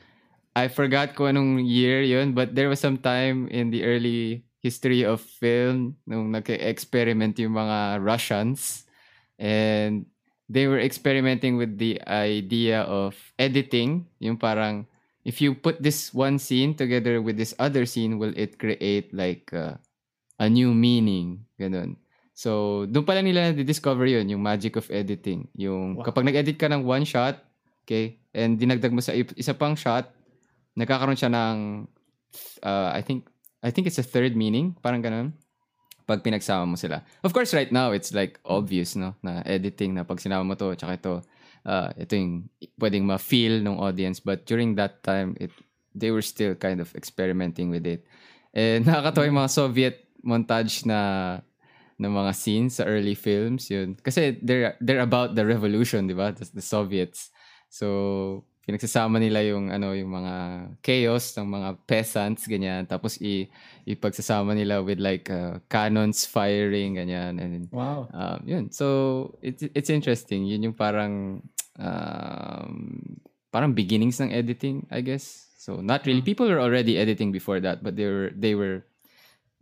[0.59, 5.07] I forgot kung anong year yun, but there was some time in the early history
[5.07, 8.83] of film nung nag-experiment yung mga Russians
[9.39, 10.03] and
[10.51, 14.91] they were experimenting with the idea of editing, yung parang
[15.23, 19.47] if you put this one scene together with this other scene, will it create like
[19.55, 19.79] uh,
[20.43, 21.47] a new meaning?
[21.55, 21.95] Ganun.
[22.35, 25.47] So, doon pa lang nila na-discover yun, yung magic of editing.
[25.55, 26.11] Yung Wow.
[26.11, 27.39] kapag nag-edit ka ng one shot,
[27.87, 30.18] okay, and dinagdag mo sa isa pang shot,
[30.79, 31.57] nagkakaroon siya ng,
[32.63, 33.27] uh, I think,
[33.59, 35.35] I think it's a third meaning, parang ganun,
[36.07, 37.03] pag pinagsama mo sila.
[37.27, 40.73] Of course, right now, it's like obvious, no, na editing, na pag sinama mo to,
[40.79, 41.15] tsaka ito,
[41.67, 42.49] uh, ito yung
[42.81, 44.23] pwedeng ma-feel ng audience.
[44.23, 45.51] But during that time, it
[45.99, 48.07] they were still kind of experimenting with it.
[48.55, 51.43] And nakakatawa yung mga Soviet montage na
[51.99, 53.99] ng mga scenes sa early films yun.
[53.99, 56.31] Kasi they're they're about the revolution, 'di ba?
[56.33, 57.35] The, the Soviets.
[57.69, 60.35] So pinagsasama nila yung ano yung mga
[60.85, 62.85] chaos ng mga peasants ganyan.
[62.85, 63.49] Tapos i
[63.89, 67.41] ipagsasama nila with like uh, cannons firing ganyan.
[67.41, 68.13] And Wow.
[68.13, 68.69] um, yun.
[68.69, 70.45] So it's it's interesting.
[70.45, 71.41] Yun yung parang
[71.81, 73.17] um,
[73.49, 75.49] parang beginnings ng editing I guess.
[75.57, 76.21] So not really.
[76.21, 76.29] Mm.
[76.29, 78.85] people were already editing before that but they were they were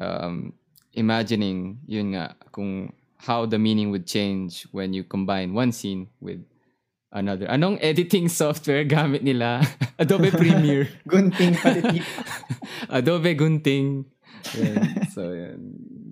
[0.02, 0.50] um,
[0.98, 2.90] imagining yun nga kung
[3.22, 6.42] how the meaning would change when you combine one scene with
[7.12, 7.46] another.
[7.46, 9.62] Anong editing software gamit nila?
[10.02, 10.88] Adobe Premiere.
[11.08, 12.02] Gunting pati
[12.96, 14.04] Adobe Gunting.
[14.56, 14.76] Yan.
[15.10, 15.58] So, yan.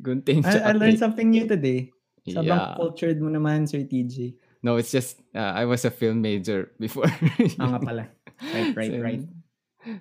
[0.03, 0.45] Gunting.
[0.45, 1.91] I, I learned something new today.
[2.25, 2.75] Sabang Yeah.
[2.81, 4.35] cultured mo naman, Sir TJ.
[4.65, 7.05] No, it's just, uh, I was a film major before.
[7.61, 8.03] Ah, nga pala.
[8.41, 9.23] Right, right, So, right.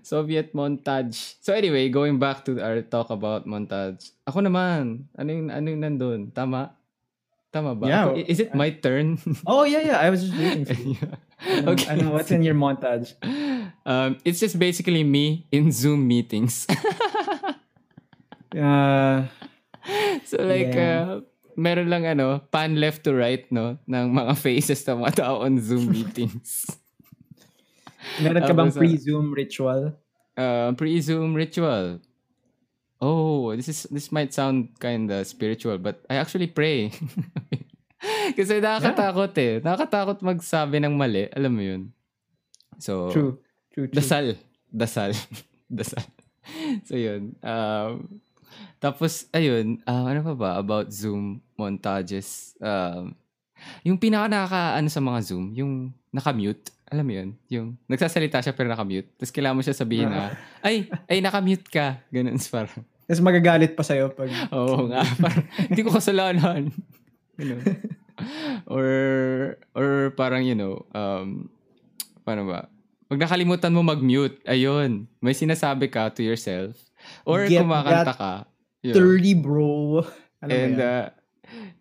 [0.02, 1.36] Soviet montage.
[1.44, 4.16] So anyway, going back to our talk about montage.
[4.24, 6.22] Ako naman, ano yung, ano yung nandun?
[6.32, 6.72] Tama?
[7.54, 7.86] Tama ba?
[7.86, 8.18] Yeah.
[8.18, 9.22] Is it my turn?
[9.46, 9.98] Oh, yeah, yeah.
[10.02, 10.98] I was just waiting for you.
[11.46, 11.86] Ano, okay.
[11.94, 13.14] ano, what's in your montage?
[13.86, 16.66] Um, it's just basically me in Zoom meetings.
[18.54, 19.26] Uh,
[20.30, 21.18] so like, Yeah.
[21.18, 21.26] uh,
[21.58, 23.82] meron lang ano, pan left to right, no?
[23.90, 26.70] Ng mga faces ng mga tao on Zoom meetings.
[28.22, 29.98] meron ka bang ah, pre-Zoom ritual?
[30.38, 31.98] uh, pre-Zoom ritual.
[33.04, 36.88] Oh, this is this might sound kind of spiritual, but I actually pray.
[38.38, 39.60] Kasi nakakatakot eh.
[39.60, 41.28] Nakakatakot magsabi ng mali.
[41.36, 41.82] Alam mo yun.
[42.80, 43.40] So, True.
[43.72, 43.96] True, true.
[43.96, 44.40] Dasal.
[44.72, 45.12] Dasal.
[45.80, 46.04] Dasal.
[46.88, 47.36] So, yun.
[47.40, 48.22] Um,
[48.78, 52.54] tapos, ayun, ah, ano pa ba about Zoom montages?
[52.60, 53.16] Um,
[53.88, 56.70] yung pinaka nakaka, ano sa mga Zoom, yung nakamute.
[56.92, 57.30] Alam mo yun?
[57.50, 59.10] Yung nagsasalita siya pero nakamute.
[59.18, 60.36] Tapos kailangan mo siya sabihin na,
[60.68, 62.04] ay, ay, nakamute ka.
[62.12, 62.38] Ganun.
[62.52, 62.84] Parang,
[63.14, 64.26] Tapos magagalit pa sa'yo pag...
[64.50, 65.06] Oo nga.
[65.22, 66.74] Parang, hindi ko kasalanan.
[67.38, 67.62] Ganun.
[68.74, 68.88] or,
[69.78, 71.54] or parang, you know, um,
[72.26, 72.74] paano ba?
[73.06, 76.74] Pag nakalimutan mo mag-mute, ayun, may sinasabi ka to yourself.
[77.22, 78.34] Or Get kumakanta ka.
[78.82, 78.98] yun.
[78.98, 80.02] 30, bro.
[80.42, 81.06] Alam And, uh,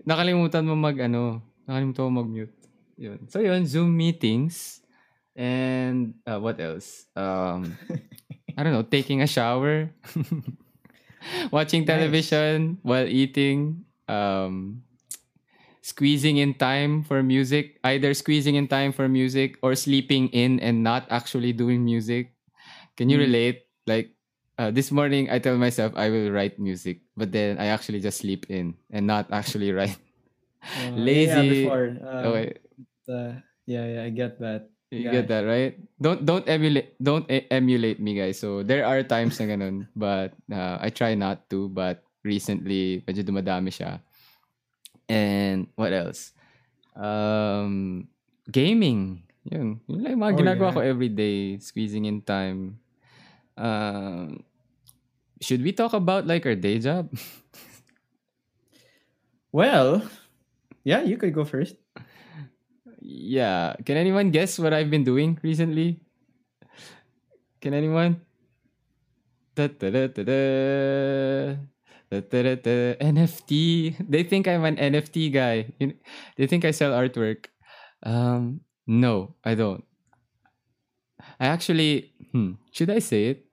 [0.05, 2.53] nakalimutan mo mag, ano, nakalimutan mo mag-mute.
[3.01, 3.25] Yun.
[3.33, 4.85] So, yun, Zoom meetings.
[5.33, 7.09] And, uh, what else?
[7.16, 7.73] Um,
[8.57, 9.88] I don't know, taking a shower.
[11.52, 11.98] Watching Nice.
[11.98, 13.85] television while eating.
[14.08, 14.82] Um,
[15.82, 17.78] squeezing in time for music.
[17.85, 22.35] Either squeezing in time for music or sleeping in and not actually doing music.
[22.96, 23.26] Can you Mm.
[23.28, 23.58] relate?
[23.87, 24.14] Like,
[24.58, 28.18] uh, this morning I tell myself I will write music, but then I actually just
[28.20, 29.98] sleep in and not actually write.
[30.76, 31.35] Uh, lazy.
[31.35, 31.85] Yeah, before.
[32.02, 32.48] Uh, okay,
[33.08, 33.32] uh,
[33.66, 34.71] yeah, yeah, I get that.
[34.92, 35.24] You yeah.
[35.24, 35.81] get that right?
[35.96, 38.37] Don't don't emulate don't emulate me, guys.
[38.37, 41.72] So there are times na ganun, but uh, I try not to.
[41.72, 44.05] But recently, medyo dumadami siya.
[45.09, 46.37] And what else?
[46.92, 48.07] Um,
[48.52, 49.24] gaming.
[49.48, 49.81] Yun.
[49.90, 50.76] Yun lang yung mga Oh, ginagawa yeah.
[50.76, 52.78] ko every day, squeezing in time.
[53.59, 54.44] Um,
[55.42, 57.11] should we talk about like our day job?
[59.52, 60.09] Well,
[60.83, 61.76] yeah, you could go first.
[63.12, 63.77] Yeah.
[63.85, 66.01] Can anyone guess what I've been doing recently?
[67.61, 68.22] Can anyone?
[69.55, 71.57] Da-da-da-da-da.
[72.11, 72.96] Da-da-da-da.
[73.05, 73.96] NFT.
[74.09, 75.68] They think I'm an NFT guy.
[76.37, 77.46] They think I sell artwork.
[78.03, 79.85] Um, no, I don't.
[81.38, 83.46] I actually, hmm, should I say it?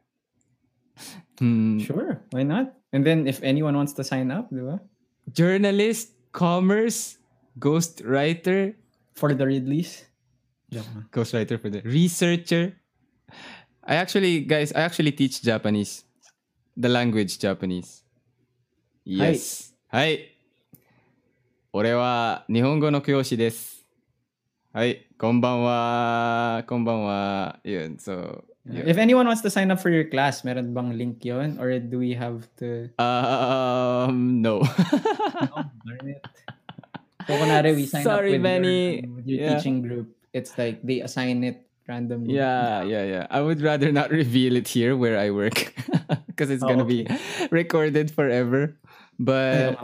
[1.39, 2.73] Hmm, Sure, why not?
[2.91, 4.81] And then if anyone wants to sign up, di ba?
[5.31, 7.17] journalist, commerce,
[7.59, 8.73] ghostwriter,
[9.18, 10.04] For the Ridleys.
[10.70, 11.06] Joke lang.
[11.12, 12.74] ghostwriter for the researcher.
[13.84, 16.04] I actually, guys, I actually teach Japanese,
[16.76, 18.02] the language Japanese.
[19.04, 19.74] Yes.
[19.88, 20.34] はい。
[21.72, 23.86] 俺は日本語の教師です。
[24.72, 25.06] はい。
[25.18, 26.64] こんばんは。
[26.66, 27.60] こんばんは。
[27.64, 27.98] Yun.
[27.98, 28.88] So, yun.
[28.88, 31.98] If anyone wants to sign up for your class, meron bang link yon Or do
[31.98, 32.90] we have to...
[32.98, 34.62] Um, no.
[34.62, 36.22] Oh, darn it.
[37.27, 39.03] So, kunwari, we sign Sorry, up with Benny.
[39.03, 39.55] your, your Yeah.
[39.55, 40.15] teaching group.
[40.33, 42.35] It's like they assign it randomly.
[42.37, 43.25] Yeah, yeah, yeah.
[43.29, 45.73] I would rather not reveal it here where I work
[46.27, 47.07] because it's Oh, gonna be
[47.51, 48.77] recorded forever.
[49.19, 49.75] But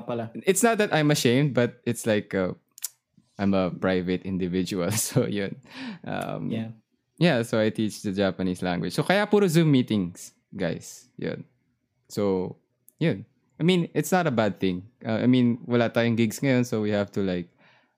[0.47, 2.53] it's not that I'm ashamed, but it's like uh,
[3.37, 4.89] I'm a private individual.
[4.95, 5.59] So yun.
[6.07, 6.69] Um, Yeah.
[7.19, 8.93] yeah, so I teach the Japanese language.
[8.95, 11.09] So kaya puro Zoom meetings, guys.
[11.19, 11.43] Yun.
[12.07, 12.55] So,
[12.99, 13.25] yun.
[13.59, 14.83] I mean, it's not a bad thing.
[15.05, 17.47] Uh, I mean, wala tayong gigs ngayon, so we have to like,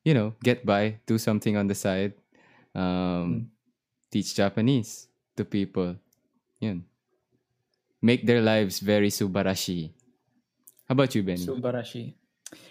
[0.05, 2.13] you know, get by, do something on the side.
[2.75, 3.49] Um,
[4.11, 5.97] Teach Japanese to people.
[6.61, 6.85] Yun.
[8.01, 9.91] Make their lives very subarashi.
[10.87, 11.43] How about you, Benny?
[11.43, 12.13] Subarashi.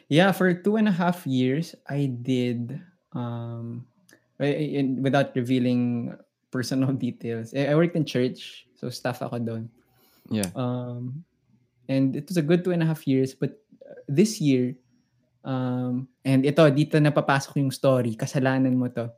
[0.08, 2.80] Yeah, for two and a half years, I did,
[3.12, 3.84] um,
[4.38, 6.16] without revealing
[6.50, 7.52] personal details.
[7.52, 9.68] I worked in church, so staff ako doon.
[10.30, 10.48] Yeah.
[10.56, 11.26] Um,
[11.88, 13.34] and it was a good two and a half years.
[13.34, 14.74] But uh, this year,
[15.46, 18.18] um, and ito, dito na papasok yung story.
[18.18, 19.10] Kasalanan mo to.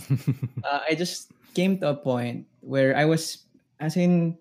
[0.64, 3.44] uh, I just came to a point where I was,
[3.78, 4.38] as in,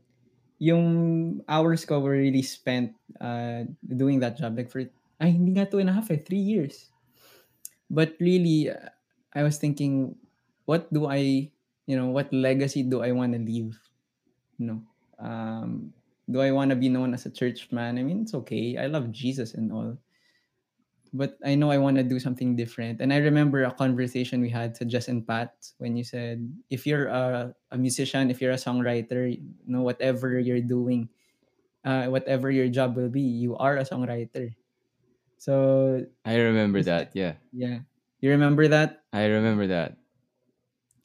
[0.59, 4.55] yung hours ko were really spent uh, doing that job.
[4.55, 4.83] Like for,
[5.19, 6.91] ay, hindi nga two and a half eh, three years.
[7.89, 8.91] But really, uh,
[9.33, 10.15] I was thinking,
[10.65, 11.51] what do I,
[11.87, 13.79] you know, what legacy do I want to leave?
[14.59, 14.79] You know,
[15.17, 15.93] um,
[16.29, 17.97] do I want to be known as a church man?
[17.97, 18.77] I mean, it's okay.
[18.77, 19.97] I love Jesus and all.
[21.11, 23.01] But I know I want to do something different.
[23.01, 26.85] And I remember a conversation we had to Just and Pat when you said, if
[26.85, 31.09] you're a, a musician, if you're a songwriter, you know, whatever you're doing,
[31.83, 34.53] uh, whatever your job will be, you are a songwriter.
[35.39, 37.15] So I remember that.
[37.15, 37.41] Yeah.
[37.53, 37.79] yeah,
[38.19, 39.01] you remember that?
[39.11, 39.97] I remember that.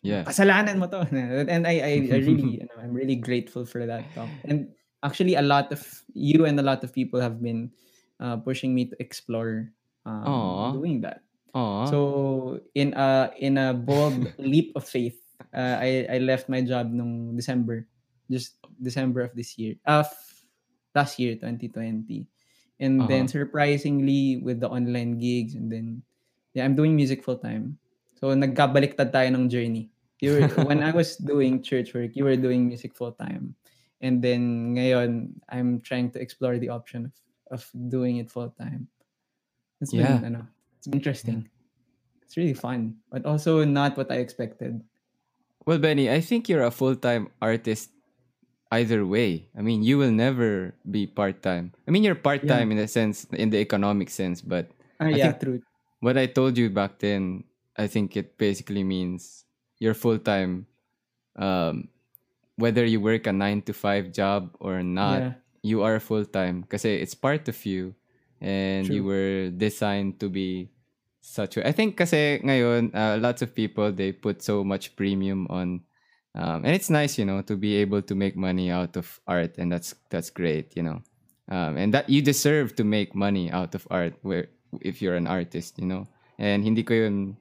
[0.04, 0.24] Yeah.
[0.28, 1.08] Kasalanan mo to.
[1.48, 4.28] And I, I, I really, you know, I'm really grateful for that talk.
[4.44, 4.68] And
[5.04, 7.70] actually, a lot of you and a lot of people have been
[8.20, 9.70] uh, pushing me to explore
[10.06, 11.22] um, doing that.
[11.54, 11.84] Aw.
[11.84, 15.20] So in a in a bold leap of faith,
[15.52, 17.86] uh, I I left my job nung December,
[18.30, 20.08] just December of this year, of
[20.94, 22.26] last year 2020,
[22.80, 23.28] and then Uh-huh.
[23.28, 26.02] surprisingly with the online gigs and then
[26.54, 27.78] yeah I'm doing music full time.
[28.18, 29.90] So nagkabaliktad tayo ng journey.
[30.20, 33.52] You were, when I was doing church work, you were doing music full time,
[34.04, 37.14] and then ngayon I'm trying to explore the option of
[37.48, 38.88] of doing it full time.
[39.80, 40.20] It's been Yeah.
[40.28, 40.42] ano,
[40.76, 41.48] it's been interesting.
[42.24, 44.80] It's really fun, but also not what I expected.
[45.64, 47.88] Well, Benny, I think you're a full time artist
[48.72, 49.48] either way.
[49.56, 51.72] I mean, you will never be part time.
[51.86, 55.30] I mean, you're part time in a sense, in the economic sense, but I yeah,
[55.32, 55.58] think- true.
[56.00, 57.44] what I told you back then,
[57.76, 59.44] I think it basically means
[59.78, 60.66] you're full time.
[61.36, 61.88] Um,
[62.56, 66.62] whether you work a nine to five job or not, yeah, you are full time
[66.62, 67.94] because it's part of you.
[68.44, 70.68] And you were designed to be
[71.24, 75.48] such a I think kasi ngayon uh, lots of people they put so much premium
[75.48, 75.80] on
[76.36, 79.56] um, and it's nice you know to be able to make money out of art.
[79.56, 81.00] And that's that's great you know.
[81.48, 84.52] Um, and that you deserve to make money out of art where
[84.84, 86.04] if you're an artist you know.
[86.36, 87.40] And hindi ko yun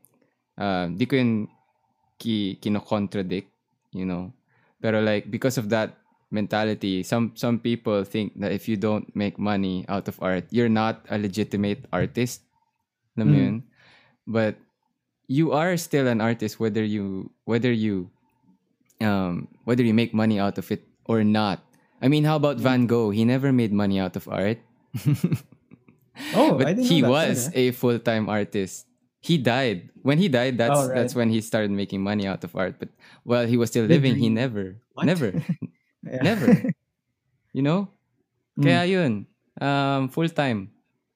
[0.56, 1.52] uh, hindi ko yun
[2.19, 3.52] ki, kino-contradict
[3.91, 4.32] you know
[4.84, 5.96] pero like because of that
[6.34, 10.67] mentality some some people think that if you don't make money out of art you're
[10.72, 12.43] not a legitimate artist.
[13.15, 13.38] Alam Mm.
[13.39, 13.56] yun?
[14.28, 14.58] but
[15.30, 18.10] you are still an artist whether you whether you
[19.00, 21.63] um whether you make money out of it or not.
[22.04, 23.15] I mean how about van gogh?
[23.15, 24.60] He never made money out of art.
[26.36, 28.86] Oh, but he was a full-time artist
[29.24, 31.00] he died when he died that's Oh, right.
[31.00, 32.92] that's when he started making money out of art but
[33.24, 35.08] while he was still living he never What?
[35.08, 35.32] never
[36.04, 36.52] never.
[37.56, 37.88] you know
[38.54, 38.64] Mm.
[38.70, 39.14] kaya yun
[39.64, 40.70] um full-time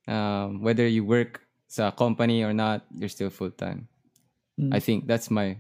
[0.10, 3.86] um whether you work sa company or not you're still full-time
[4.58, 4.74] Mm.
[4.74, 5.60] i think that's my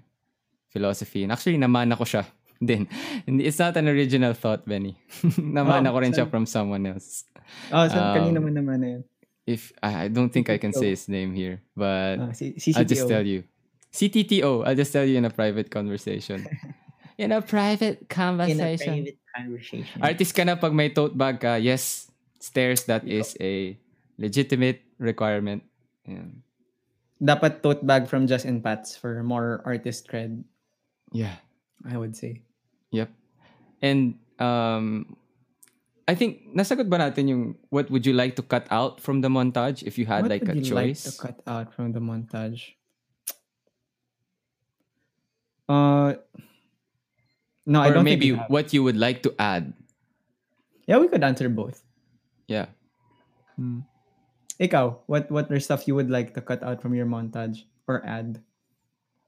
[0.74, 2.26] philosophy and actually namana ko siya
[2.68, 2.90] din
[3.28, 4.98] it's not an original thought Benny
[5.38, 7.28] namana Oh, ko rin siya from someone else
[7.70, 9.04] Oh, so kanina Um, mo naman na yun.
[9.48, 12.86] If I, I don't think I can say his name here but si, si I'll
[12.86, 13.48] just tell you.
[13.98, 14.68] CTTO.
[14.68, 16.46] I'll just tell you in a private conversation.
[17.18, 18.94] in a private conversation.
[18.94, 19.98] In private conversation.
[20.04, 21.56] Artist ka na pag may tote bag ka.
[21.56, 23.74] Yes, stairs, that is a
[24.22, 25.64] legitimate requirement.
[26.06, 26.30] Yeah.
[27.18, 30.46] Dapat tote bag from Just and Pats for more artist cred,
[31.10, 31.42] yeah.
[31.82, 32.46] I would say.
[32.94, 33.10] Yep.
[33.82, 35.18] And um
[36.08, 39.28] I think nasagot ba natin yung what would you like to cut out from the
[39.28, 41.04] montage if you had what like would a you choice?
[41.04, 42.80] like to cut out from the montage?
[45.68, 46.16] Uh,
[47.68, 49.76] no, I don't maybe what you would like to add.
[50.88, 51.84] Yeah, we could answer both.
[52.48, 52.72] Yeah.
[53.60, 53.84] Hmm.
[54.64, 58.00] Ikaw, what what are stuff you would like to cut out from your montage or
[58.08, 58.40] add?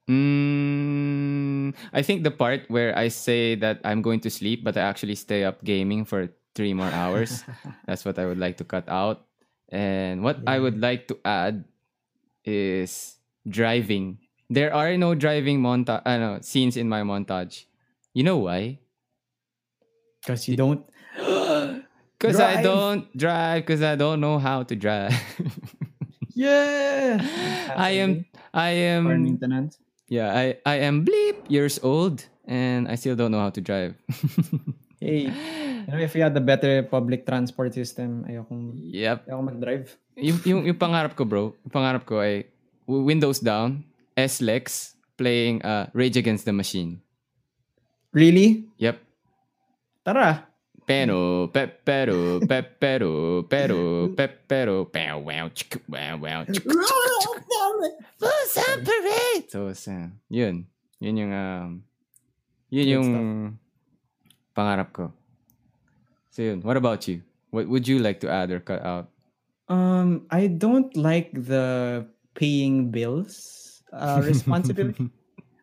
[0.10, 4.82] Mm, I think the part where I say that I'm going to sleep, but I
[4.82, 7.48] actually stay up gaming for three more hours.
[7.88, 9.24] That's what I would like to cut out.
[9.72, 11.64] And what I would like to add
[12.44, 13.16] is
[13.48, 14.20] driving.
[14.52, 17.64] There are no driving monta- uh, no, scenes in my montage.
[18.12, 18.84] You know why?
[20.20, 20.84] Because you don't.
[22.20, 23.64] Because I don't drive.
[23.64, 25.16] Because I don't know how to drive.
[26.36, 27.16] yeah.
[27.72, 28.28] I am.
[28.52, 28.76] I
[29.08, 29.24] For am.
[29.24, 29.80] maintenance.
[30.12, 33.96] Yeah, I I am bleep years old and I still don't know how to drive.
[35.00, 39.32] Hey, you know, if we had a better public transport system, ayokong, Yep.
[39.32, 39.88] ayokong mag-drive.
[40.20, 42.52] Yung, yung, yung pangarap ko, bro, yung pangarap ko ay
[42.84, 43.88] windows down,
[44.20, 47.00] S-Lex, playing uh, Rage Against the Machine.
[48.12, 48.68] Really?
[48.76, 49.00] Yep.
[50.04, 50.52] Tara.
[50.84, 53.10] Pero, pe, pero, pe, pero,
[53.48, 56.42] pero, pe, pero, pow, wow, chick, wow, wow.
[58.18, 59.46] What's up, parade?
[59.48, 60.66] So, sa, yun.
[61.00, 61.70] Yun yung, um,
[62.74, 63.08] yun yung
[64.60, 65.16] pangarap ko.
[66.36, 66.60] So, yun.
[66.60, 67.24] What about you?
[67.56, 69.08] What would you like to add or cut out?
[69.72, 72.04] Um, I don't like the
[72.36, 75.08] paying bills uh, responsibility.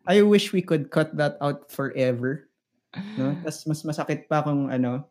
[0.09, 2.49] I wish we could cut that out forever.
[3.19, 3.37] No?
[3.45, 5.05] Tapos mas masakit pa kung ano,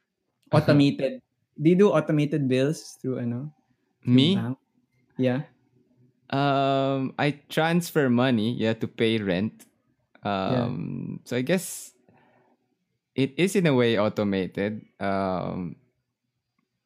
[0.52, 1.22] automated.
[1.54, 3.52] Do you do automated bills through ano?
[4.02, 4.34] through Me?
[4.34, 4.58] bank?
[5.18, 5.40] Yeah.
[6.28, 9.64] Um, I transfer money, yeah, to pay rent.
[10.24, 11.92] Um, so I guess
[13.18, 14.86] it is in a way automated.
[15.02, 15.74] Um,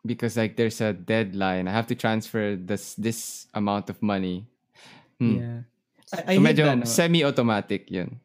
[0.04, 1.68] because like there's a deadline.
[1.68, 4.48] I have to transfer this this amount of money.
[5.20, 5.36] Hmm.
[5.36, 5.58] Yeah.
[6.12, 8.20] I, I So hate medyo the, ano, semi-automatic yun.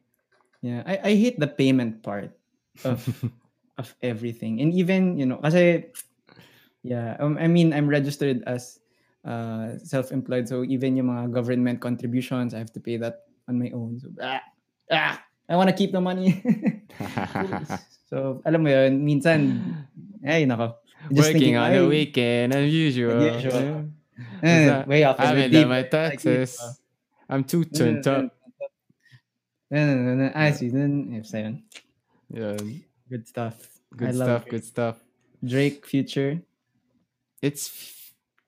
[0.60, 2.32] Yeah, I, I hate the payment part
[2.82, 3.04] of
[3.80, 4.60] of everything.
[4.60, 5.86] And even, you know, kasi
[6.82, 8.80] yeah, um, I mean, I'm registered as
[9.22, 13.70] uh, self-employed so even yung mga government contributions, I have to pay that on my
[13.70, 14.00] own.
[14.02, 14.42] So, ah,
[14.90, 15.16] ah,
[15.48, 16.42] I want to keep the money.
[18.08, 19.40] so, alam mo yun, minsan,
[20.24, 20.74] ay, nako.
[21.12, 23.22] Just Working thinking, on ay, the weekend as usual.
[23.22, 23.84] Yeah.
[24.42, 25.20] eh, way off.
[25.20, 26.58] I haven't done my taxes.
[26.60, 26.72] uh,
[27.30, 28.34] I'm too turned up.
[29.70, 30.32] No, no, no, no.
[30.34, 30.68] I see.
[30.68, 31.62] Then, yes, ayun.
[32.32, 32.82] Yun.
[33.08, 33.56] Good stuff.
[33.96, 34.96] Good I stuff, good stuff.
[35.44, 36.40] Drake Future.
[37.40, 37.70] It's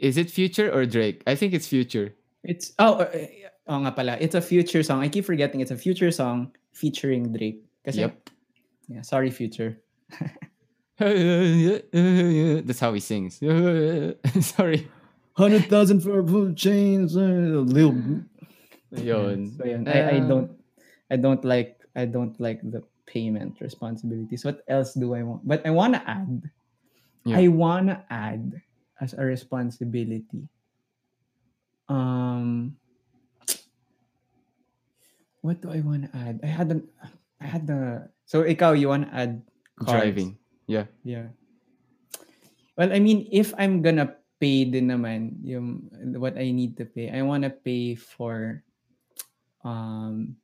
[0.00, 1.22] is it Future or Drake?
[1.26, 2.12] I think it's Future.
[2.42, 3.26] It's oh, uh, uh,
[3.68, 4.16] oh nga pala.
[4.20, 5.00] It's a future song.
[5.04, 7.62] I keep forgetting it's a future song featuring Drake.
[7.84, 8.30] Kasi, Yep.
[8.90, 9.78] Yeah, sorry future.
[10.98, 13.38] That's how he sings.
[14.40, 14.90] Sorry.
[15.32, 17.94] Hundred thousand for full chains, uh, Lil.
[18.92, 19.54] Yun.
[19.56, 19.88] So yun.
[19.88, 20.50] I, I don't
[21.08, 24.44] I don't like I don't like the payment responsibilities.
[24.44, 25.46] What else do I want?
[25.46, 26.50] But I wanna add.
[27.24, 27.38] Yeah.
[27.38, 28.60] I wanna add
[29.00, 30.50] as a responsibility.
[31.88, 32.76] Um
[35.40, 36.40] what do I wanna add?
[36.42, 36.88] I had an
[37.40, 39.42] I had the so ikaw you wanna add
[39.82, 39.90] cars.
[39.98, 40.38] Driving.
[40.70, 40.86] Yeah.
[41.02, 41.34] Yeah.
[42.78, 47.10] Well, I mean, if I'm gonna pay din naman yung what I need to pay,
[47.10, 48.62] I wanna pay for
[49.66, 50.38] um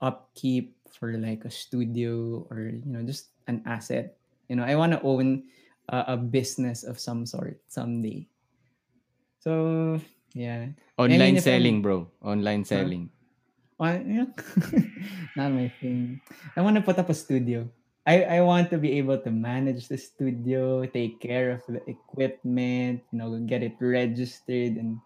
[0.00, 4.16] upkeep for like a studio or you know just an asset.
[4.48, 5.44] You know, I wanna own
[5.92, 8.24] a, a business of some sort someday.
[9.44, 10.00] So
[10.32, 12.08] yeah, Online if I'm- selling, bro.
[12.24, 13.12] Online selling.
[15.36, 16.20] Not my thing.
[16.56, 17.68] I want to put up a studio.
[18.06, 23.02] I, I want to be able to manage the studio, take care of the equipment,
[23.10, 24.98] you know, get it registered, and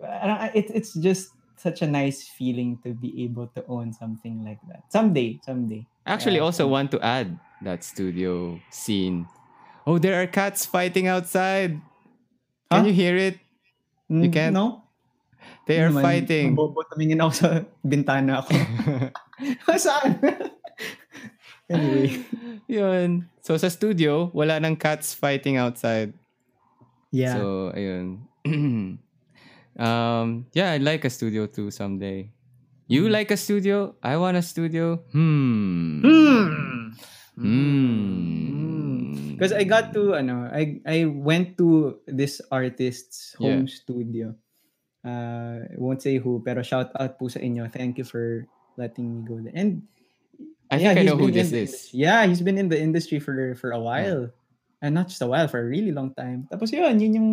[0.00, 3.92] I don't, I- it's it's just such a nice feeling to be able to own
[3.92, 5.38] something like that someday.
[5.44, 5.86] Someday.
[6.06, 6.46] I actually, Yeah.
[6.48, 9.26] also want to add that studio scene.
[9.86, 11.78] Oh, there are cats fighting outside.
[12.70, 12.86] Can Huh?
[12.86, 13.38] you hear it?
[14.08, 14.54] You Mm, can't?
[14.54, 14.81] No.
[15.66, 16.46] They are Naman, fighting.
[16.58, 17.48] mabobo, tumingin ako sa
[17.86, 18.50] bintana ako.
[19.78, 20.18] Saan?
[21.70, 22.18] anyway.
[22.66, 23.30] Yun.
[23.40, 26.12] So sa studio, wala nang cats fighting outside.
[27.14, 27.36] Yeah.
[27.38, 28.26] So, ayun.
[29.78, 32.32] um, yeah, I'd like a studio too someday.
[32.88, 33.14] You Hmm.
[33.14, 33.94] like a studio?
[34.02, 34.98] I want a studio.
[35.14, 36.02] Hmm.
[36.02, 36.90] Hmm.
[37.38, 39.32] Hmm.
[39.36, 43.58] Because I got to, ano, I I went to this artist's Yeah.
[43.58, 44.34] home studio.
[45.04, 47.66] Uh, I won't say who, pero shout out po sa inyo.
[47.70, 48.46] Thank you for
[48.78, 49.52] letting me go there.
[49.54, 49.82] And
[50.70, 51.90] I think I know who this in is.
[51.92, 54.30] Yeah, he's been in the industry for for a while.
[54.82, 56.50] And not just a while, for a really long time.
[56.50, 57.30] Tapos yun, yun yung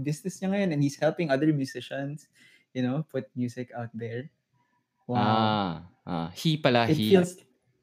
[0.00, 0.68] business niya ngayon.
[0.72, 2.24] And he's helping other musicians,
[2.72, 4.32] you know, put music out there.
[5.04, 5.20] Wow.
[5.20, 5.74] Ah,
[6.08, 7.10] ah, he pala, it he.
[7.12, 7.36] feels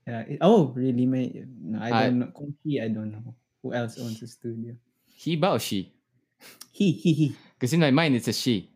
[0.08, 3.36] yeah it- oh really may no, i I- don't know kung he i don't know
[3.60, 4.72] who else owns the studio
[5.04, 5.92] He ba or she?
[6.72, 7.28] he he he
[7.60, 8.70] Because in my mind, it's a she.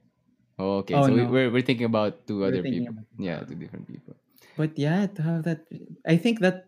[0.62, 0.94] Oh, okay.
[0.94, 1.34] Oh, so we, no.
[1.34, 3.02] we're, we're thinking about two We're other people.
[3.18, 4.14] Yeah, two different people.
[4.58, 5.66] but yeah to have that
[6.06, 6.68] i think that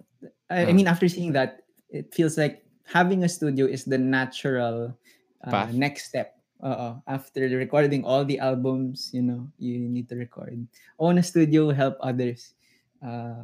[0.49, 4.97] i, I mean after seeing that it feels like having a studio is the natural
[5.43, 10.55] uh, next step uh after recording all the albums you know you need to record
[10.99, 12.55] own a studio help others
[13.03, 13.43] uh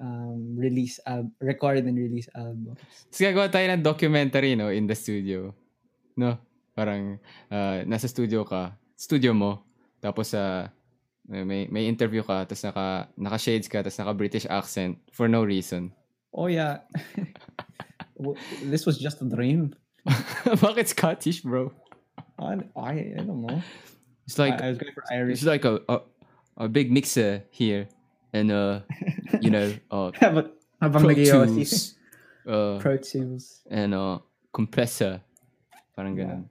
[0.00, 2.80] um, release al- record and release albums
[3.12, 5.52] Tapos gagawa tayo ng documentary, no, in the studio.
[6.16, 6.40] No?
[6.72, 7.20] Parang,
[7.52, 9.60] uh, nasa studio ka, studio mo,
[10.02, 10.68] tapos sa,
[11.28, 15.92] may, may interview ka, tapos naka, naka-shades ka, tapos naka-British accent, for no reason.
[16.32, 16.80] Oh yeah.
[18.64, 19.74] this was just a dream.
[20.44, 21.72] Bakit Scottish, bro?
[22.38, 23.62] I, I, I don't know.
[24.26, 26.00] It's like I, I was going for it's like a, a
[26.56, 27.88] a big mixer here,
[28.32, 28.80] and uh,
[29.40, 31.14] you know, uh, Pro.
[31.14, 31.94] Tools,
[32.46, 33.62] uh, Pro Tools.
[33.70, 34.18] and uh,
[34.52, 35.20] compressor.
[35.96, 36.24] Parang Yeah.
[36.24, 36.44] ganun.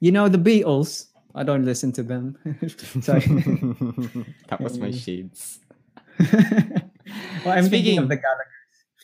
[0.00, 1.10] You know the Beatles.
[1.34, 2.38] I don't listen to them.
[3.02, 3.20] Sorry.
[4.48, 5.58] that was my shades.
[7.44, 8.50] well, I'm Speaking- of the Gallagher.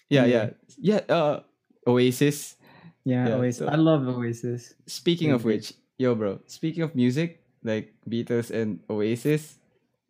[0.09, 0.51] Yeah, Yeah.
[0.79, 1.15] yeah, yeah.
[1.15, 1.41] Uh,
[1.87, 2.57] Oasis.
[3.05, 3.59] Yeah, Yeah, Oasis.
[3.59, 4.75] so- I love Oasis.
[4.87, 6.41] Speaking of which, yo, bro.
[6.47, 9.59] Speaking of music, like Beatles and Oasis,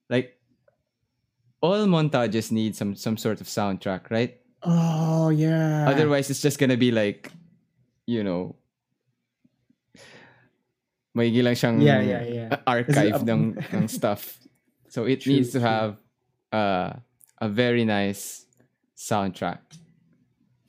[0.09, 0.37] like
[1.63, 4.41] all montages need some some sort of soundtrack, right?
[4.63, 5.89] Oh yeah.
[5.89, 7.31] Otherwise, it's just gonna be like,
[8.07, 8.57] you know,
[11.15, 12.49] may lang siyang Yeah, yeah, yeah.
[12.67, 14.39] archive it ng, ng stuff.
[14.91, 15.67] So it True, needs to true.
[15.69, 15.99] have
[16.55, 16.95] uh,
[17.39, 18.47] a very nice
[18.95, 19.59] soundtrack.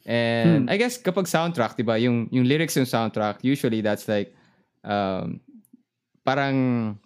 [0.05, 0.73] And Hmm.
[0.73, 4.33] I guess kapag soundtrack, 'di ba, yung yung lyrics ng soundtrack, usually that's like
[4.81, 5.37] um
[6.25, 6.97] parang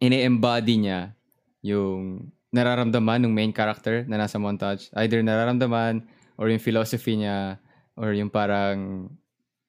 [0.00, 1.16] ini-embody niya
[1.64, 4.92] yung nararamdaman ng main character na nasa montage.
[5.00, 6.04] Either nararamdaman
[6.36, 7.56] or yung philosophy niya
[7.96, 9.08] or yung parang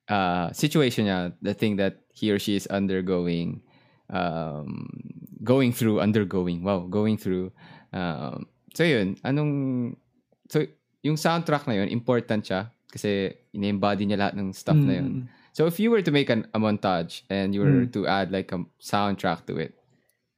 [0.10, 3.62] uh, situation niya, the thing that he or she is undergoing,
[4.10, 4.90] um,
[5.44, 7.52] going through, undergoing, wow, going through.
[7.94, 9.96] Um, so yun, anong,
[10.50, 10.66] so
[11.04, 15.08] yung soundtrack na yun, important siya kasi ini-embody niya lahat ng stuff na yun.
[15.08, 15.24] Mm.
[15.54, 17.94] So if you were to make an, a montage and you were Mm.
[17.94, 19.74] to add like a soundtrack to it,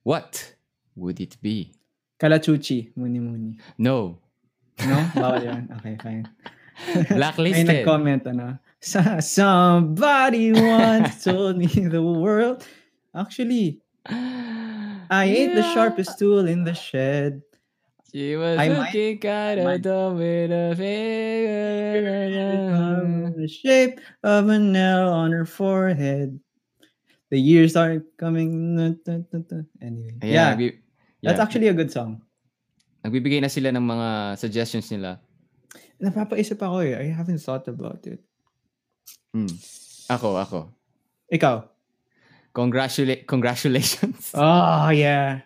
[0.04, 0.56] what
[0.96, 1.74] would it be?
[2.20, 3.58] Kalachuchi, muni muni.
[3.78, 4.20] No.
[4.80, 4.98] No?
[5.16, 5.70] Bawal yan.
[5.80, 6.24] Okay, fine.
[6.96, 7.68] May Blacklisted.
[7.68, 12.64] nag-comment, ano, "Sa- somebody once told me the world.
[13.16, 13.82] Actually,
[15.10, 15.74] I ain't the Yeah.
[15.74, 17.42] sharpest tool in the shed.
[18.10, 22.02] She was I might- looking kind of might- dumb with a finger.
[23.38, 26.40] The shape of a nail on her forehead.
[27.30, 28.74] The years are coming.
[28.80, 30.82] Anyway, Ayan, yeah, nagbi-
[31.22, 31.44] that's yeah.
[31.46, 32.22] actually a good song.
[33.06, 34.10] Nagbibigay na sila ng mga
[34.42, 35.22] suggestions nila.
[36.02, 36.98] Napapaisip ako eh.
[36.98, 38.20] I haven't thought about it.
[39.34, 39.48] Hmm.
[40.10, 40.60] Ako, ako.
[41.30, 41.62] Ikaw?
[42.54, 44.32] Congratula- congratulations.
[44.34, 45.42] Oh, yeah.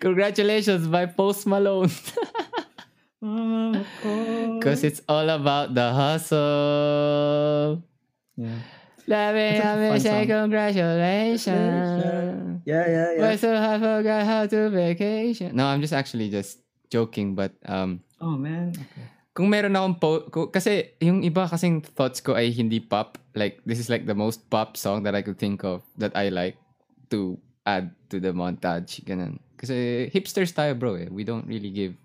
[0.00, 1.90] congratulations by Post Malone.
[3.20, 7.84] Because it's all about the hustle.
[8.36, 8.56] Yeah.
[9.06, 11.44] Let me, let me say congratulations.
[12.64, 13.20] Yeah, yeah, yeah.
[13.20, 15.54] But so I forgot how to vacation.
[15.56, 17.34] No, I'm just actually just joking.
[17.34, 18.72] But um, Oh, man.
[18.72, 19.04] Okay.
[19.40, 23.16] Kung meron akong po, ko- kasi yung iba kasing thoughts ko ay hindi pop.
[23.32, 26.28] Like, this is like the most pop song that I could think of that I
[26.28, 26.60] like
[27.08, 29.00] to add to the montage.
[29.02, 29.40] Ganun.
[29.56, 30.94] Kasi hipsters tayo, bro.
[30.94, 31.08] Eh.
[31.08, 31.96] We don't really give...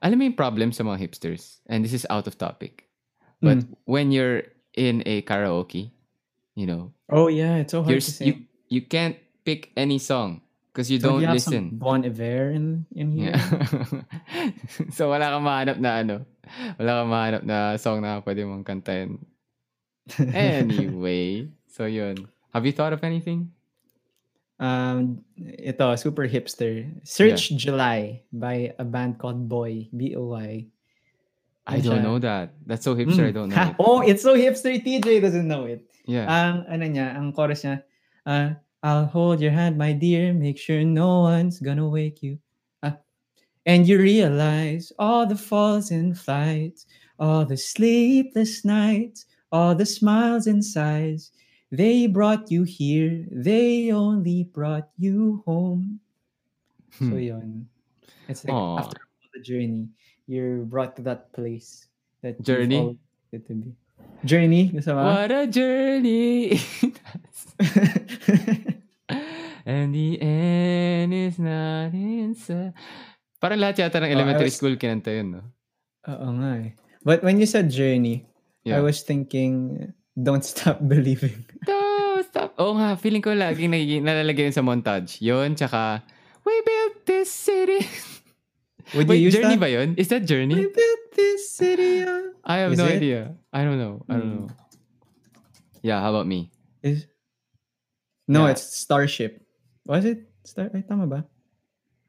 [0.00, 1.60] Alam mo yung problem sa mga hipsters?
[1.66, 2.88] And this is out of topic.
[3.40, 3.76] But Mm.
[3.84, 5.92] when you're in a karaoke,
[6.54, 7.60] you know, Oh, yeah.
[7.60, 8.32] It's so hard to s- say.
[8.32, 8.34] you,
[8.68, 10.40] you can't pick any song
[10.76, 11.72] because you Don't don't you have listen.
[11.72, 13.32] some Bon Iver in, in here?
[13.32, 14.92] Yeah.
[14.96, 16.16] so wala kang mahanap na ano.
[16.76, 19.24] Wala kang mahanap na song na pwede mong kantahin.
[20.36, 22.28] Anyway, so yun.
[22.52, 23.56] Have you thought of anything?
[24.60, 26.88] Um, ito, super hipster.
[27.04, 29.88] Search July by a band called Boy.
[29.96, 30.68] B-O-Y.
[31.66, 32.54] I Ano don't know that.
[32.64, 33.36] That's so hipster, I Mm.
[33.36, 33.76] don't know Ha, it.
[33.80, 34.76] Oh, it's so hipster.
[34.78, 35.82] TJ doesn't know it.
[36.06, 36.28] Yeah.
[36.30, 37.82] Ang, ano niya, ang chorus niya,
[38.24, 42.38] uh, I'll hold your hand, my dear, make sure no one's gonna wake you.
[42.82, 42.98] Ah.
[43.66, 46.86] and you realize all the falls and flights,
[47.18, 51.32] all the sleepless nights, all the smiles and sighs.
[51.72, 55.98] They brought you here, they only brought you home.
[56.98, 57.18] So Hmm.
[57.18, 57.68] yun.
[58.28, 58.78] It's like Aw.
[58.78, 59.88] after all the journey,
[60.26, 61.88] you're brought to that place
[62.22, 62.78] that Journey?
[62.78, 62.98] always
[63.34, 63.74] to be.
[64.24, 64.70] Journey.
[64.72, 66.58] What a journey.
[69.66, 72.70] And the end is not in sight.
[73.42, 75.42] Parang lahat yata ng Oh, I elementary was- school kinanta yun, no?
[76.06, 76.70] Oo nga eh.
[77.02, 78.22] But when you said journey,
[78.62, 78.82] I Yeah.
[78.82, 79.74] was thinking,
[80.14, 81.42] don't stop believing.
[81.66, 82.54] Don't stop.
[82.62, 85.18] Oo nga, feeling ko laging nagiging, nalalagay yun sa montage.
[85.18, 86.06] Yun, tsaka,
[86.46, 87.82] we built this city.
[88.94, 89.66] Would Wait, you use Journey that?
[89.66, 89.98] ba yun?
[89.98, 90.62] Is that We Journey?
[90.62, 92.06] built this city.
[92.46, 93.02] I have Is no it?
[93.02, 93.34] idea.
[93.50, 94.06] I don't know.
[94.06, 94.38] I don't Hmm.
[94.46, 94.50] know.
[95.82, 96.54] Yeah, how about me?
[96.86, 97.10] Is...
[98.26, 98.54] No, Yeah.
[98.54, 99.42] it's Starship.
[99.86, 100.26] Was it?
[100.42, 100.70] Star...
[100.74, 101.24] Ay, tama ba?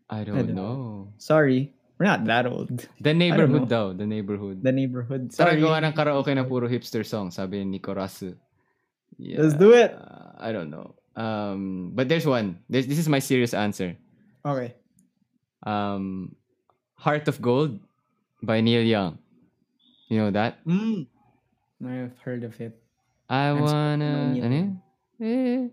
[0.09, 1.13] I don't don't know.
[1.17, 1.73] Sorry.
[1.97, 2.69] We're not that old.
[3.01, 3.73] The neighborhood know.
[3.73, 3.85] daw.
[3.93, 4.61] The neighborhood.
[4.61, 5.33] The neighborhood.
[5.33, 5.57] Sorry.
[5.57, 8.37] Tara gawa ng karaoke na puro hipster song, sabi ni Nico Rasu.
[9.17, 9.97] Yeah, Let's do it.
[10.37, 10.93] I don't know.
[11.17, 12.61] Um, but there's one.
[12.69, 13.97] There's, this is my serious answer.
[14.45, 14.77] Okay.
[15.65, 16.35] Um,
[17.01, 17.81] Heart of Gold
[18.45, 19.17] by Neil Young.
[20.07, 20.61] You know that?
[20.65, 21.09] Mm.
[21.81, 22.77] I've heard of it.
[23.29, 24.77] I I'm wanna, ano?
[25.19, 25.67] Eh,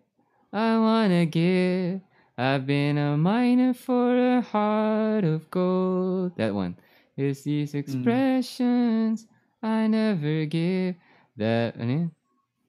[0.55, 2.01] I wanna give.
[2.39, 6.37] I've been a miner for a heart of gold.
[6.37, 6.79] That one.
[7.17, 7.79] It's these hmm.
[7.79, 9.27] expressions
[9.61, 10.95] I never give.
[11.37, 11.93] That, ano?
[11.93, 12.07] Eh?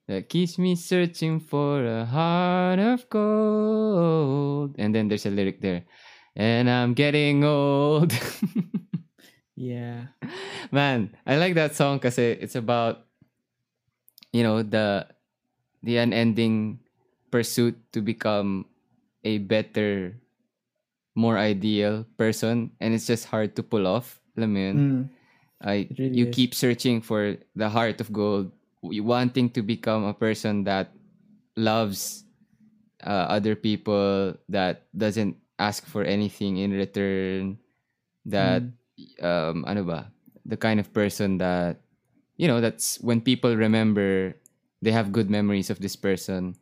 [0.08, 4.74] That keeps me searching for a heart of gold.
[4.78, 5.86] And then there's a lyric there.
[6.34, 8.12] And I'm getting old.
[9.56, 10.12] Yeah.
[10.70, 13.08] Man, I like that song because it's about,
[14.30, 15.08] you know, the
[15.82, 16.84] the unending
[17.36, 18.64] pursuit to become
[19.20, 20.16] a better,
[21.12, 24.16] more ideal person, and it's just hard to pull off.
[24.40, 24.76] Alam mo yun?
[24.76, 25.02] Mm.
[25.60, 26.36] I really you is.
[26.36, 30.96] keep searching for the heart of gold, wanting to become a person that
[31.56, 32.24] loves
[33.04, 37.60] uh, other people, that doesn't ask for anything in return,
[38.24, 38.64] that
[38.96, 39.20] Mm.
[39.20, 40.08] um ano ba,
[40.48, 41.84] the kind of person that
[42.40, 44.32] you know, that's when people remember
[44.80, 46.56] they have good memories of this person.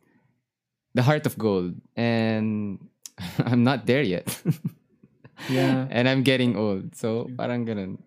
[0.95, 1.75] The heart of gold.
[1.99, 2.79] And
[3.43, 4.25] I'm not there yet.
[5.51, 5.83] Yeah.
[5.91, 6.95] and I'm getting old.
[6.95, 7.99] So parang ganun.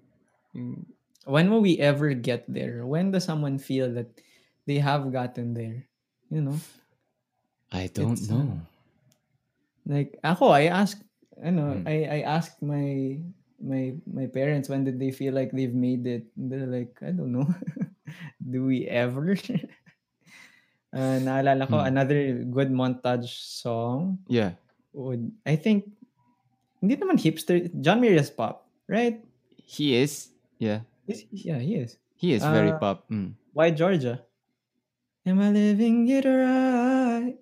[1.28, 2.88] When will we ever get there?
[2.88, 4.08] When does someone feel that
[4.64, 5.84] they have gotten there?
[6.32, 6.56] You know?
[7.68, 8.64] I don't It's, know.
[9.84, 11.04] Like ako, I asked
[11.36, 11.84] ano, Mm.
[11.84, 13.20] I I asked my
[13.60, 16.32] my my parents when did they feel like they've made it.
[16.32, 17.48] And they're like, I don't know.
[18.40, 19.36] Do we ever?
[20.88, 21.86] Uh, naalala ko Mm.
[21.86, 24.56] another good montage song Yeah.
[24.96, 25.84] would I think
[26.80, 29.20] hindi naman hipster John Mayer's pop, right?
[29.60, 30.32] He is.
[30.56, 30.88] Yeah.
[31.04, 32.00] Is- yeah, he is.
[32.16, 33.04] He is very Uh, pop.
[33.12, 33.36] Mm.
[33.52, 34.24] Why Georgia?
[35.28, 37.36] Am I living it right?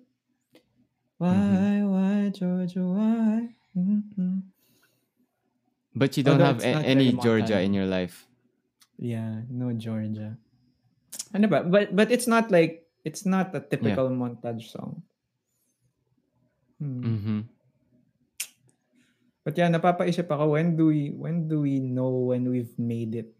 [1.17, 2.83] Why, why Georgia?
[2.83, 3.55] Why?
[3.73, 4.43] Mhm.
[5.95, 8.27] But you don't Although have a- any Georgia in your life.
[8.99, 10.35] Yeah, no Georgia.
[11.31, 11.63] Ano ba?
[11.63, 14.99] But but it's not like it's not a typical montage song.
[16.75, 16.99] Hmm.
[16.99, 17.39] Mm-hmm.
[19.47, 23.31] But yeah, napapaisip ako when do we when do we know when we've made it?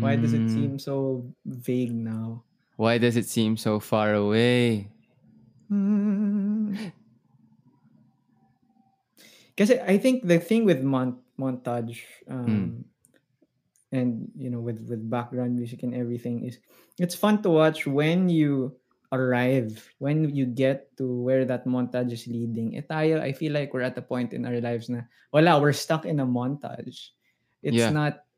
[0.00, 0.52] Why does it Mm.
[0.56, 2.48] seem so vague now?
[2.80, 4.88] Why does it seem so far away?
[5.68, 6.72] Hmm.
[9.52, 12.86] Kasi I think the thing with mon- montage um,
[13.92, 16.58] and you know with with background music and everything is
[16.98, 18.76] it's fun to watch when you
[19.12, 22.76] arrive when you get to where that montage is leading.
[22.76, 25.72] Eh tayo, I feel like we're at a point in our lives na wala, we're
[25.76, 27.16] stuck in a montage.
[27.64, 27.90] It's Yeah.
[27.90, 28.28] not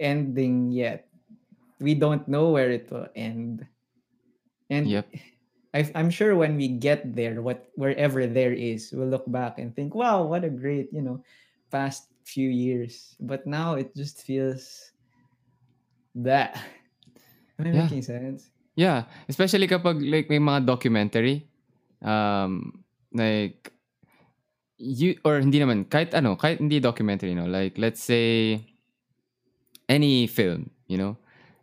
[0.00, 1.08] ending yet.
[1.80, 3.66] We don't know where it will end.
[4.70, 5.06] And Yep.
[5.74, 9.74] I, I'm sure when we get there, what wherever there is, we'll look back and
[9.76, 11.22] think, "Wow, what a great, you know,
[11.70, 14.92] past few years." But now it just feels
[16.14, 16.60] that.
[17.58, 17.88] Am I Yeah.
[17.88, 18.52] making sense?
[18.78, 21.50] Yeah, especially kapag like may mga documentary
[21.98, 23.74] um like
[24.78, 28.62] you or hindi naman kahit ano, kahit hindi documentary no, like let's say
[29.90, 31.18] any film, you know.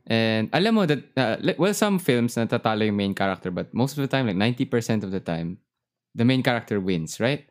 [0.06, 4.06] And alam mo that uh, well some films natatalo yung main character but most of
[4.06, 5.58] the time like 90% of the time
[6.14, 7.48] the main character wins, right?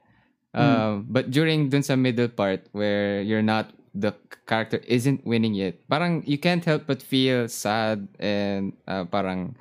[0.55, 4.15] Um, but during dun sa middle part where you're not the
[4.47, 9.57] character isn't winning yet, parang you can't help but feel sad and uh, parang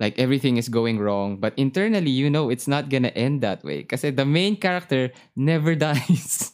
[0.00, 1.36] like everything is going wrong.
[1.40, 3.84] But internally, you know it's not gonna end that way.
[3.84, 6.52] because the main character never dies.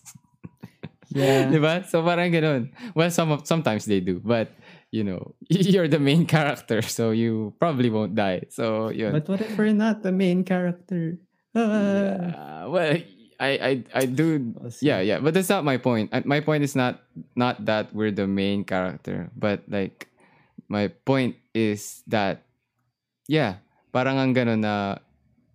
[1.16, 1.48] Yeah.
[1.48, 1.86] Diba?
[1.88, 2.70] So parang ganun.
[2.94, 4.52] Well, some of, sometimes they do, but
[4.90, 8.46] you know, you're the main character, so you probably won't die.
[8.50, 9.12] So yun.
[9.12, 11.18] But what if we're not the main character?
[11.54, 11.64] Ah.
[11.64, 12.96] Yeah, well,
[13.38, 14.54] I, I, I do.
[14.80, 16.12] Yeah, yeah, but that's not my point.
[16.24, 17.02] My point is not
[17.36, 20.08] not that we're the main character, but like
[20.68, 22.42] my point is that
[23.28, 23.60] yeah,
[23.92, 24.98] parang ang ganun na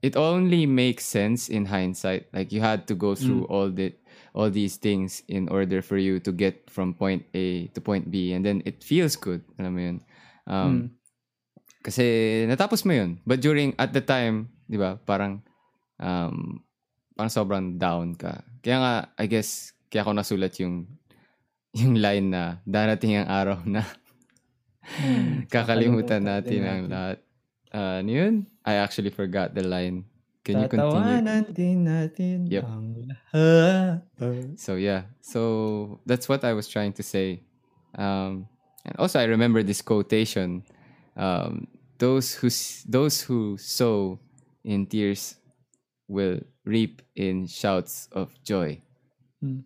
[0.01, 2.29] it only makes sense in hindsight.
[2.33, 3.93] Like you had to go through all the
[4.33, 8.33] all these things in order for you to get from point A to point B,
[8.33, 9.41] and then it feels good.
[9.59, 9.97] Alam mo yun?
[10.47, 10.85] Um, Mm.
[11.81, 12.05] Kasi
[12.45, 13.17] natapos mo yun.
[13.25, 15.41] But during, at the time, di ba, parang,
[15.97, 16.61] um,
[17.15, 18.43] parang sobrang down ka.
[18.61, 20.87] Kaya nga, I guess, kaya ako nasulat yung,
[21.75, 23.83] yung line na, darating ang araw na
[24.91, 25.45] Mm.
[25.47, 27.17] kakalimutan natin ang lahat.
[27.71, 28.33] Uh, ano yun?
[28.65, 30.03] I actually forgot the line.
[30.43, 31.21] Can you continue?
[31.21, 32.63] Tatawanan din natin Yep.
[32.65, 34.01] ang lahat.
[34.57, 37.45] So yeah, so that's what I was trying to say.
[37.95, 38.49] Um,
[38.83, 40.65] and also I remember this quotation:
[41.15, 41.69] um,
[42.01, 42.49] "Those who
[42.89, 44.17] those who sow
[44.65, 45.37] in tears
[46.09, 48.81] will reap in shouts of joy."
[49.41, 49.65] Hmm.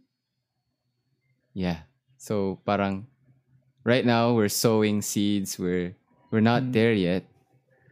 [1.54, 1.84] Yeah.
[2.18, 3.08] So parang
[3.84, 5.58] right now we're sowing seeds.
[5.60, 5.96] We're
[6.32, 6.74] we're not Mm.
[6.74, 7.24] there yet.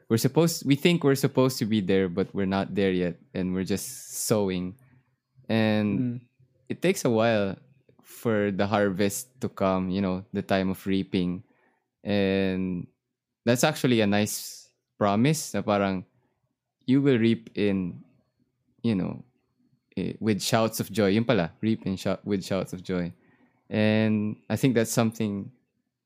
[0.10, 3.54] We're supposed we think we're supposed to be there, but we're not there yet, and
[3.54, 4.76] we're just sowing.
[5.48, 6.16] And Mm.
[6.70, 7.56] it takes a while
[8.04, 11.44] for the harvest to come, you know, the time of reaping.
[12.04, 12.88] And
[13.46, 14.68] that's actually a nice
[15.00, 16.06] promise na parang
[16.86, 18.04] you will reap in,
[18.84, 19.24] you know,
[19.96, 21.16] eh, with shouts of joy.
[21.16, 23.12] Yung pala, reap in shout, with shouts of joy.
[23.72, 25.50] And I think that's something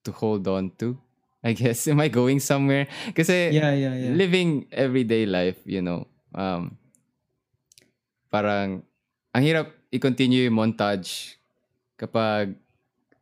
[0.06, 0.96] to hold on to.
[1.44, 1.88] I guess.
[1.92, 2.88] Am I going somewhere?
[3.14, 4.14] Kasi Yeah, yeah, yeah.
[4.14, 6.78] living everyday life, you know, um,
[8.32, 8.84] parang,
[9.34, 11.38] ang hirap i-continue yung montage
[11.98, 12.58] kapag,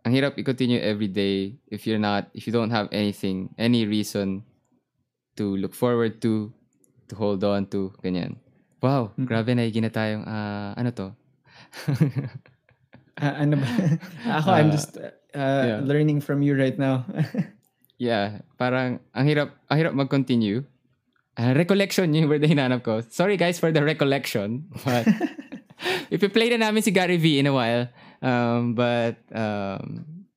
[0.05, 4.41] ang hirap i-continue every day if you're not, if you don't have anything, any reason
[5.35, 6.53] to look forward to,
[7.09, 8.39] to hold on to, ganyan.
[8.85, 11.07] Wow, grabe na na tayong, ah, ano to?
[13.15, 13.67] Ah, ano ba?
[14.43, 15.79] Ako, I'm Ah, just uh, yeah.
[15.79, 17.07] learning from you right now.
[17.95, 20.67] Yeah, parang ang hirap ang hirap mag-continue.
[21.39, 22.99] Ah, recollection yung word na hinanap ko.
[23.07, 24.67] Sorry guys for the recollection.
[24.83, 25.07] But
[26.11, 27.87] if you play na namin si Gary V in a while.
[28.19, 30.27] Um, but um,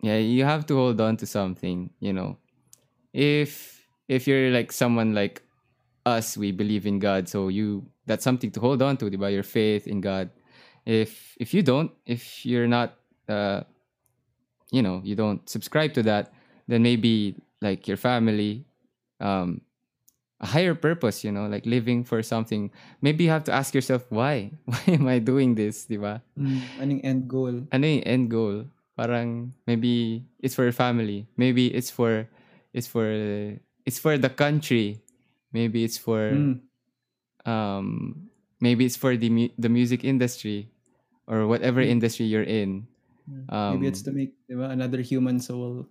[0.00, 2.40] yeah, you have to hold on to something, you know.
[3.12, 5.44] If if you're like someone like
[6.16, 9.28] us, we believe in God, so you that's something to hold on to, diba?
[9.28, 10.32] Your faith in God.
[10.88, 12.96] If if you don't, if you're not
[13.28, 13.68] uh
[14.72, 16.32] you know you don't subscribe to that
[16.68, 18.64] then maybe like your family
[19.20, 19.60] um
[20.40, 22.70] a higher purpose you know like living for something.
[23.02, 24.52] Maybe you have to ask yourself why?
[24.64, 25.84] Why am i doing this?
[25.84, 27.54] Diba mm, anong end goal?
[27.74, 28.56] ano yung end goal?
[28.96, 31.26] Parang maybe it's for your family.
[31.36, 32.30] Maybe it's for
[32.72, 33.08] it's for
[33.82, 35.02] it's for the country
[35.52, 36.60] maybe it's for Mm,
[37.46, 37.86] um
[38.60, 40.68] maybe it's for the mu- the music industry
[41.26, 42.00] or whatever Mm.
[42.00, 42.86] industry you're in
[43.28, 45.84] maybe it's um, to make diba, another human soul,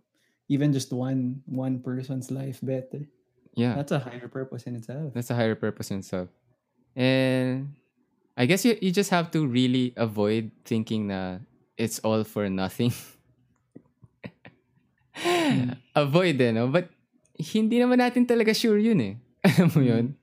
[0.49, 3.05] even just one one person's life better.
[3.53, 5.13] yeah That's a higher purpose in itself.
[5.13, 6.29] That's a higher purpose and stuff.
[6.97, 7.77] And
[8.37, 11.41] I guess you you just have to really avoid thinking that
[11.77, 12.93] it's all for nothing.
[15.95, 16.67] avoid eh, no?
[16.69, 16.89] But
[17.37, 19.13] hindi naman natin talaga sure yun eh.
[19.47, 20.05] Alam mo yun?
[20.11, 20.15] Mm.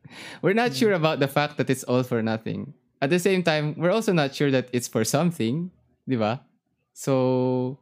[0.43, 1.01] We're not sure mm.
[1.01, 2.75] about the fact that it's all for nothing.
[3.01, 5.73] At the same time, we're also not sure that it's for something.
[6.09, 6.45] Di ba?
[6.93, 7.81] So,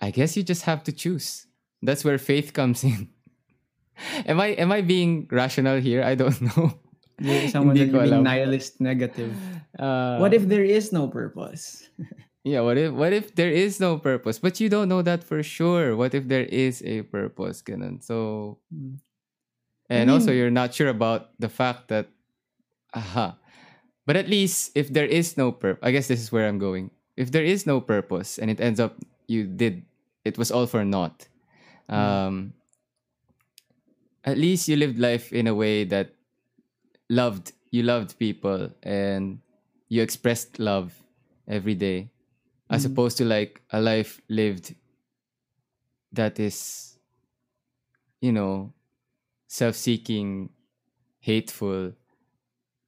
[0.00, 1.46] I guess you just have to choose.
[1.84, 3.12] That's where faith comes in.
[4.26, 6.02] am I am I being rational here?
[6.02, 6.80] I don't know.
[7.20, 8.24] You're someone Hindi that ko you're alam.
[8.24, 9.32] being nihilist negative.
[9.78, 11.86] Uh, what if there is no purpose?
[12.42, 14.36] Yeah, what if what if there is no purpose?
[14.42, 15.96] But you don't know that for sure.
[15.96, 17.62] What if there is a purpose?
[17.62, 18.02] Ganun.
[18.02, 18.98] So mm.
[19.90, 19.94] Mm.
[20.00, 22.08] and also you're not sure about the fact that
[22.94, 23.36] aha.
[24.06, 26.90] But at least if there is no purpose, I guess this is where I'm going.
[27.16, 28.96] If there is no purpose and it ends up
[29.28, 29.84] you did
[30.24, 31.28] it was all for naught.
[31.88, 32.52] Um
[34.24, 36.12] at least you lived life in a way that
[37.10, 39.40] loved you loved people and
[39.88, 40.92] you expressed love
[41.48, 42.08] every day
[42.70, 42.92] as Mm.
[42.92, 44.74] opposed to like a life lived
[46.12, 46.96] that is
[48.20, 48.72] you know
[49.54, 50.50] self-seeking
[51.22, 51.94] hateful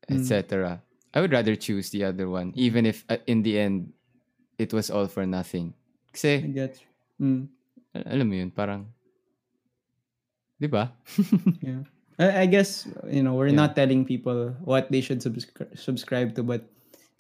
[0.07, 0.23] Mm.
[0.23, 0.79] etc
[1.15, 3.91] i would rather choose the other one even if uh, in the end
[4.55, 6.79] it was all for nothing I kasi get
[7.19, 7.51] mm,
[7.91, 8.87] al- alam mo yun parang
[10.63, 10.95] 'di ba
[11.67, 11.83] yeah.
[12.23, 13.67] I, I guess you know we're Yeah.
[13.67, 16.65] not telling people what they should subscri- subscribe to, but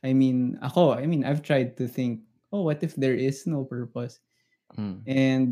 [0.07, 2.23] I mean, ako, I mean, I've tried to think,
[2.55, 4.23] oh, what if there is no purpose?
[4.79, 5.03] Mm.
[5.11, 5.51] and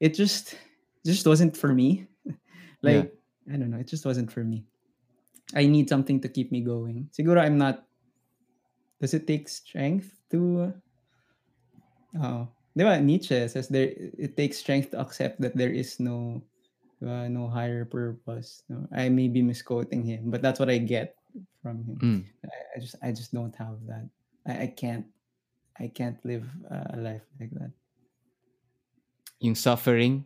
[0.00, 0.56] it just
[1.04, 2.08] just wasn't for me
[2.86, 3.12] like
[3.52, 4.64] i don't know it just wasn't for me.
[5.54, 7.06] I need something to keep me going.
[7.14, 7.86] Siguro i'm not
[9.00, 10.72] does it take strength to
[12.18, 16.42] oh diba nietzsche says there it takes strength to accept that there is no
[16.98, 18.88] diba, no higher purpose no?
[18.90, 21.16] I may be misquoting him but that's what i get
[21.62, 21.98] from him.
[21.98, 22.20] Mm.
[22.46, 24.08] I, I just i just don't have that.
[24.46, 25.06] I, I can't
[25.78, 27.70] i can't live uh, a life like that.
[29.40, 30.24] Yung suffering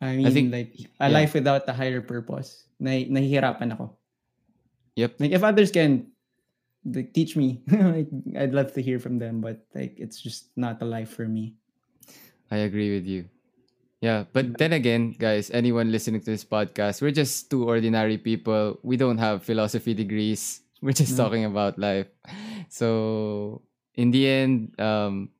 [0.00, 0.70] I mean, think- like,
[1.00, 1.16] a yeah.
[1.16, 2.68] life without a higher purpose.
[2.76, 3.96] Nahi, nahihirapan ako.
[4.96, 6.12] yep Like, if others can
[6.84, 10.80] like, teach me, like, I'd love to hear from them, but, like, it's just not
[10.82, 11.56] a life for me.
[12.52, 13.26] I agree with you.
[14.04, 18.78] Yeah, but then again, guys, anyone listening to this podcast, we're just two ordinary people.
[18.84, 20.60] We don't have philosophy degrees.
[20.84, 21.24] We're just No.
[21.24, 22.06] talking about life.
[22.68, 23.62] So,
[23.96, 25.32] in the end, um,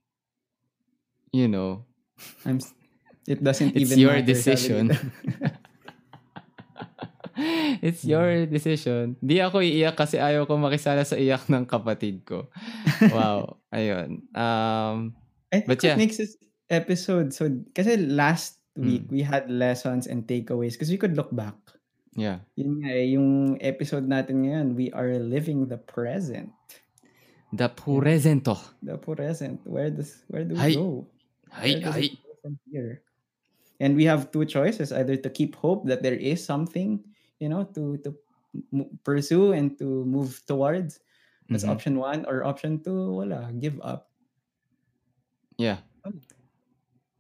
[1.31, 1.85] you know,
[2.49, 2.59] I'm,
[3.27, 4.91] it doesn't It's even your matter, decision.
[7.85, 9.17] it's your decision.
[9.21, 12.49] Di ako iiyak kasi ayaw ko makisala sa iyak ng kapatid ko.
[13.13, 13.61] Wow.
[13.77, 14.25] Ayun.
[14.33, 15.13] Um,
[15.53, 15.97] I think But yeah.
[16.01, 16.37] makes this
[16.73, 17.47] episode so,
[17.77, 19.13] kasi last week, Mm.
[19.13, 21.57] we had lessons and takeaways because we could look back.
[22.17, 22.41] Yeah.
[22.57, 26.53] Yun nga eh, yung episode natin ngayon, we are living the present.
[27.53, 28.57] The presento.
[28.81, 29.61] The present.
[29.65, 30.73] Where does where do we Hi.
[30.77, 31.09] go?
[31.53, 32.01] Hi, Where does hi.
[32.09, 32.93] it go from here?
[33.81, 37.05] And we have two choices: either to keep hope that there is something,
[37.41, 38.17] you know, to to
[38.73, 41.01] m- pursue and to move towards.
[41.51, 41.71] That's Mhm.
[41.71, 44.11] option one, or option two, wala, give up.
[45.59, 45.79] Yeah.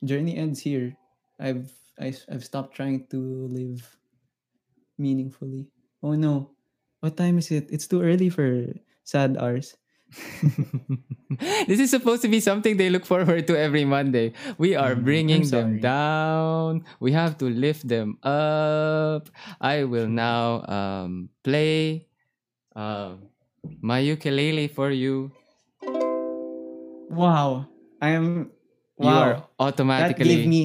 [0.04, 0.96] Journey ends here.
[1.38, 3.96] I've I, I've stopped trying to live
[4.98, 5.68] meaningfully.
[6.02, 6.50] Oh no,
[7.00, 7.68] what time is it?
[7.70, 8.66] It's too early for
[9.04, 9.76] sad hours.
[11.66, 14.32] this is supposed to be something they look forward to every Monday.
[14.58, 16.84] We are Mm, bringing them down.
[17.00, 19.28] We have to lift them up.
[19.60, 22.06] I will now um, play
[22.74, 23.16] uh,
[23.80, 25.32] my ukulele for you.
[27.10, 27.68] Wow,
[28.00, 28.50] I'm.
[28.96, 30.46] You are Wow, that gave automatically.
[30.48, 30.62] me.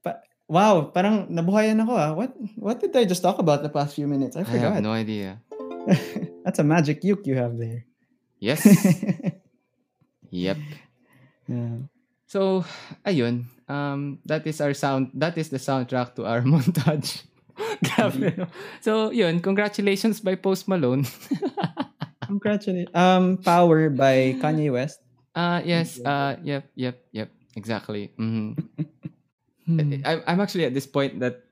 [0.00, 2.10] Pa, wow, parang nabuhayan ako ah.
[2.16, 4.32] What what did I just talk about the past few minutes?
[4.36, 4.72] I forgot.
[4.72, 5.44] I have no idea.
[6.44, 7.84] That's a magic uke you have there.
[8.40, 8.64] Yes.
[10.30, 10.56] yep.
[11.46, 11.76] yeah.
[12.26, 12.64] So,
[13.06, 13.44] ayun.
[13.68, 15.10] Um, that is our sound.
[15.14, 17.22] That is the soundtrack to our montage.
[17.84, 18.36] Grabe.
[18.38, 18.46] no?
[18.80, 19.40] So, yun.
[19.40, 21.04] Congratulations by Post Malone.
[22.24, 22.94] Congratulations.
[22.94, 25.00] Um, Power by Kanye West.
[25.34, 26.00] Uh, yes.
[26.00, 27.30] Uh, yep, yep, yep.
[27.56, 28.12] Exactly.
[28.16, 28.52] hmm
[29.66, 30.02] Hmm.
[30.04, 31.44] I, I'm actually at this point that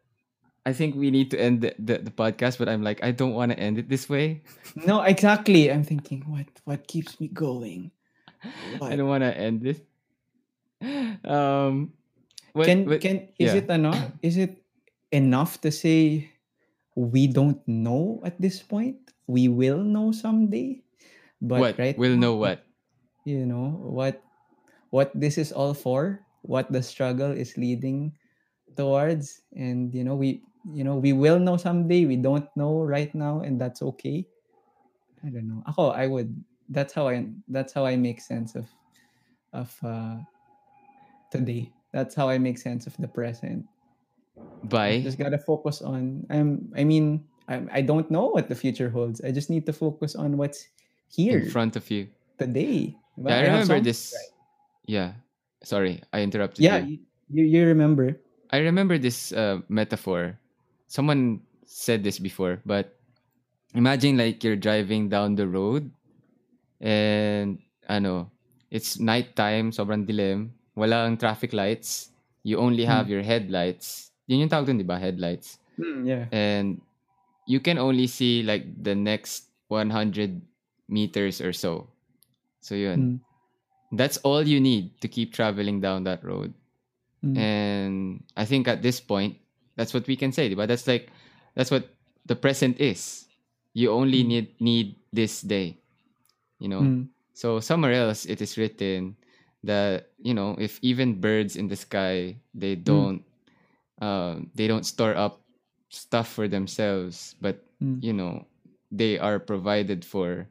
[0.68, 3.32] I think we need to end the, the, the podcast, but I'm like, I don't
[3.32, 4.44] want to end it this way.
[4.76, 5.72] No, exactly.
[5.72, 7.88] I'm thinking, what what keeps me going?
[8.84, 9.80] I don't want to end this.
[11.24, 11.92] Um,
[12.52, 13.60] what- can what- can is yeah.
[13.64, 13.92] it ano?
[14.22, 14.62] Is it
[15.10, 16.28] enough to say
[16.94, 18.98] we don't know at this point?
[19.26, 20.84] We will know someday.
[21.40, 21.74] But what?
[21.78, 22.62] right We'll know what.
[23.28, 24.24] you know what
[24.88, 28.16] what this is all for what the struggle is leading
[28.72, 30.40] towards and you know we
[30.72, 34.24] you know we will know someday we don't know right now and that's okay
[35.24, 36.32] i don't know ako i would
[36.70, 38.68] that's how i that's how i make sense of
[39.52, 40.16] of uh
[41.32, 43.64] today that's how i make sense of the present
[44.68, 48.90] By just gotta focus on i'm i mean I, I don't know what the future
[48.90, 50.68] holds i just need to focus on what's
[51.08, 52.12] here in front of you.
[52.36, 53.30] today Diba?
[53.30, 54.14] Yeah, I have remember this.
[54.86, 55.12] Yeah.
[55.64, 56.86] Sorry, I interrupted Yeah, you.
[56.86, 56.98] you,
[57.30, 58.20] you, you remember.
[58.50, 60.38] I remember this uh, metaphor.
[60.88, 62.96] Someone said this before, but
[63.74, 65.90] imagine like you're driving down the road
[66.80, 68.32] and ano,
[68.70, 72.10] it's nighttime, sobrang dilim, walang traffic lights.
[72.42, 74.10] You only have your headlights.
[74.26, 74.96] Yun yung tawag dun, di ba?
[74.96, 75.58] Headlights.
[76.04, 76.26] yeah.
[76.32, 76.80] And
[77.48, 80.40] you can only see like the next 100
[80.88, 81.88] meters or so.
[82.60, 82.98] So yun.
[82.98, 83.16] Mm.
[83.96, 86.52] That's all you need to keep traveling down that road.
[87.24, 87.36] Mm.
[87.36, 87.94] And
[88.36, 89.36] I think at this point,
[89.78, 91.08] that's what we can say, but that's like
[91.54, 91.94] that's what
[92.26, 93.30] the present is.
[93.72, 94.28] You only Mm.
[94.28, 95.78] need need this day.
[96.58, 96.82] You know.
[96.82, 97.14] Mm.
[97.38, 99.14] So somewhere else it is written
[99.62, 103.22] that, you know, if even birds in the sky, they don't
[104.02, 105.46] um they don't store up
[105.88, 108.02] stuff for themselves, but Mm.
[108.02, 108.42] you know,
[108.90, 110.50] they are provided for.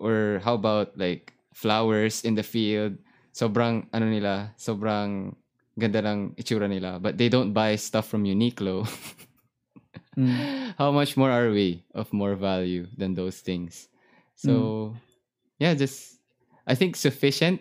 [0.00, 2.96] Or how about like flowers in the field?
[3.36, 5.36] Sobrang ano nila, sobrang
[5.78, 8.84] ganda ng itsura nila, but they don't buy stuff from Uniqlo.
[10.12, 10.74] Mm.
[10.76, 13.88] How much more are we of more value than those things?
[14.36, 14.92] So,
[15.58, 16.20] yeah, just
[16.66, 17.60] I think sufficient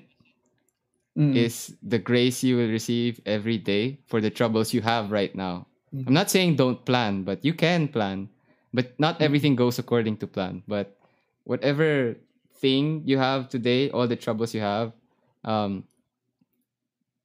[1.12, 1.36] Mm.
[1.36, 5.68] is the grace you will receive every day for the troubles you have right now.
[5.92, 6.08] Mm.
[6.08, 8.32] I'm not saying don't plan, but you can plan.
[8.72, 10.64] But not everything goes according to plan.
[10.68, 10.96] But
[11.44, 12.16] whatever
[12.64, 14.96] thing you have today, all the troubles you have,
[15.44, 15.84] um,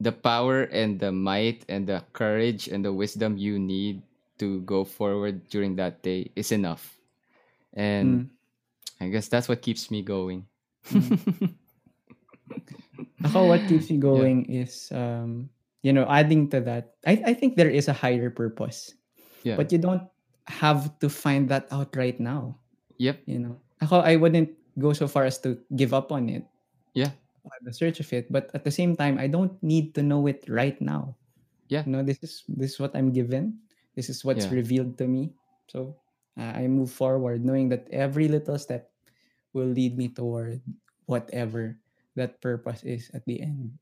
[0.00, 4.02] the power and the might and the courage and the wisdom you need
[4.38, 6.98] to go forward during that day is enough.
[7.72, 8.30] And Mm.
[9.00, 10.46] I guess that's what keeps me going.
[13.24, 15.48] Ako, what keeps me going is, um,
[15.82, 18.94] you know, adding to that, I, I think there is a higher purpose,
[19.42, 19.56] yeah.
[19.56, 20.02] but you don't
[20.46, 22.56] have to find that out right now.
[22.98, 23.20] yep.
[23.26, 26.44] You know, ako, I wouldn't go so far as to give up on it.
[26.94, 27.10] Yeah.
[27.46, 30.26] On The search of it, but at the same time, I don't need to know
[30.26, 31.16] it right now.
[31.68, 31.84] Yeah.
[31.86, 33.60] You know, this is this is what I'm given.
[33.96, 34.52] This is what's Yeah.
[34.52, 35.34] revealed to me.
[35.68, 35.96] So
[36.38, 38.90] uh, I move forward, knowing that every little step
[39.52, 40.62] will lead me toward
[41.06, 41.78] whatever
[42.16, 43.78] that purpose is at the end.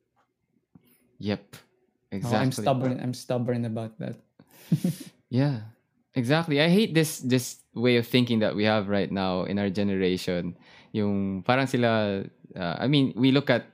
[1.18, 1.56] Yep.
[1.56, 1.66] Oh,
[2.16, 2.38] Exactly.
[2.38, 3.00] I'm stubborn.
[3.00, 4.16] I'm stubborn about that.
[5.30, 5.60] Yeah,
[6.14, 6.60] exactly.
[6.60, 10.56] I hate this this way of thinking that we have right now in our generation.
[10.92, 12.22] Yung parang sila,
[12.54, 13.66] uh, I mean, we look at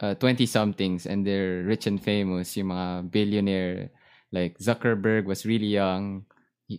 [0.00, 3.90] uh, 20 somethings and they're rich and famous, yung mga billionaire
[4.32, 6.26] Like Zuckerberg was really young.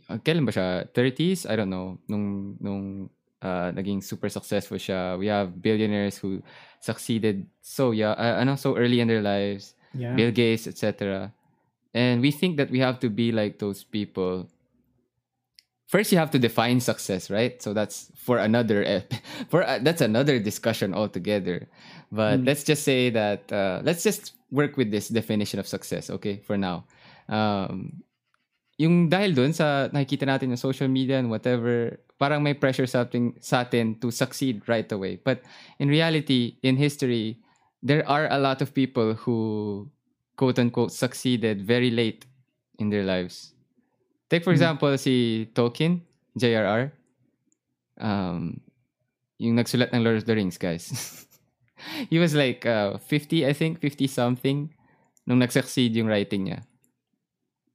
[0.09, 0.85] Uh, kailan ba siya?
[0.91, 1.47] 30s?
[1.47, 1.97] I don't know.
[2.11, 3.09] Nung nung
[3.39, 5.15] uh, naging super successful siya.
[5.15, 6.43] We have billionaires who
[6.83, 9.73] succeeded so yeah, uh, ano, so early in their lives.
[9.95, 10.13] Yeah.
[10.13, 11.31] Bill Gates, etc.
[11.95, 14.51] And we think that we have to be like those people.
[15.87, 17.55] First, you have to define success, right?
[17.63, 18.83] So that's for another
[19.51, 21.67] for uh, that's another discussion altogether.
[22.11, 22.47] But Mm.
[22.47, 26.43] let's just say that uh, let's just work with this definition of success, okay?
[26.43, 26.83] For now,
[27.31, 28.03] um,
[28.77, 33.33] yung dahil dun sa nakikita natin yung social media and whatever, parang may pressure atin,
[33.39, 35.19] sa atin to succeed right away.
[35.23, 35.43] But
[35.79, 37.39] in reality, in history,
[37.81, 39.87] there are a lot of people who
[40.35, 42.25] quote unquote succeeded very late
[42.79, 43.56] in their lives.
[44.29, 44.59] Take for Hmm.
[44.59, 46.01] example si Tolkien,
[46.35, 46.91] JRR.
[47.97, 48.59] Um,
[49.39, 50.91] yung nagsulat ng Lord of the Rings, guys.
[52.09, 54.69] he was like uh, 50, I think, 50 something
[55.25, 56.63] nung nag-succeed yung writing niya.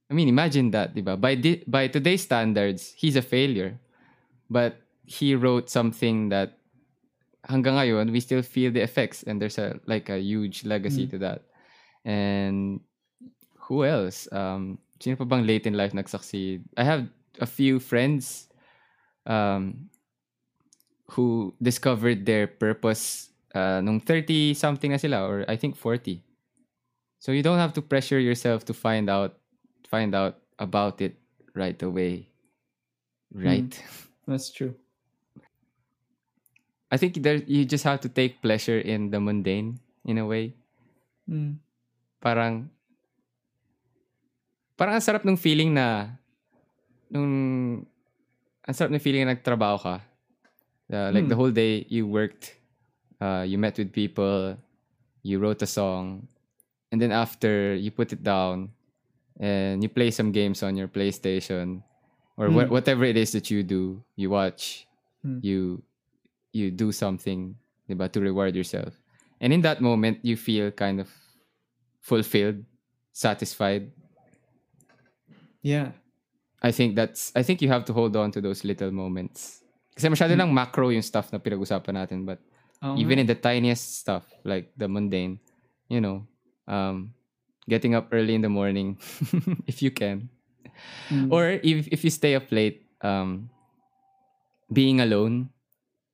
[0.09, 1.17] I mean, imagine that, di ba?
[1.17, 3.79] By, di- by today's standards, he's a failure.
[4.49, 6.59] But he wrote something that
[7.49, 11.11] hanggang ngayon, we still feel the effects and there's a like a huge legacy Mm.
[11.11, 11.41] to that.
[12.05, 12.79] And
[13.67, 14.27] who else?
[14.31, 16.63] Um, sino pa bang late in life nag-succeed?
[16.77, 17.07] I have
[17.39, 18.49] a few friends
[19.25, 19.89] um,
[21.11, 26.21] who discovered their purpose uh, nung 30 something na sila or I think 40.
[27.19, 29.39] So you don't have to pressure yourself to find out
[29.87, 31.15] find out about it
[31.55, 32.27] right away.
[33.31, 33.71] Right?
[34.27, 34.75] That's true.
[36.91, 40.53] I think there you just have to take pleasure in the mundane in a way.
[41.25, 41.57] Mm.
[42.21, 42.69] Parang
[44.77, 46.09] parang ang sarap ng feeling na
[47.09, 47.31] nung
[48.63, 49.95] ang sarap ng feeling na nagtrabaho ka.
[50.91, 51.31] Uh, like Hmm.
[51.31, 52.53] the whole day you worked,
[53.21, 54.57] uh, you met with people,
[55.23, 56.27] you wrote a song,
[56.91, 58.69] and then after you put it down
[59.39, 61.81] and you play some games on your PlayStation
[62.37, 62.69] or Hmm.
[62.69, 64.85] whatever it is that you do, you watch,
[65.23, 65.39] Hmm.
[65.41, 65.81] you
[66.53, 67.57] you do something,
[67.89, 68.93] diba, to reward yourself.
[69.41, 71.09] And in that moment, you feel kind of
[71.99, 72.61] fulfilled,
[73.11, 73.89] satisfied.
[75.63, 75.95] Yeah.
[76.63, 79.63] I think that's I think you have to hold on to those little moments.
[79.95, 82.39] Kasi masyado lang macro yung stuff na pinag-usapan natin but
[82.83, 83.21] Oo even nga.
[83.23, 85.39] in the tiniest stuff like the mundane,
[85.87, 86.23] you know,
[86.67, 87.11] um
[87.67, 88.95] getting up early in the morning
[89.71, 90.27] if you can.
[91.11, 91.31] Mm.
[91.31, 93.51] Or if if you stay up late, um
[94.71, 95.51] being alone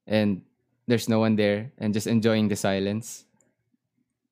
[0.09, 0.41] and
[0.89, 3.25] there's no one there and just enjoying the silence.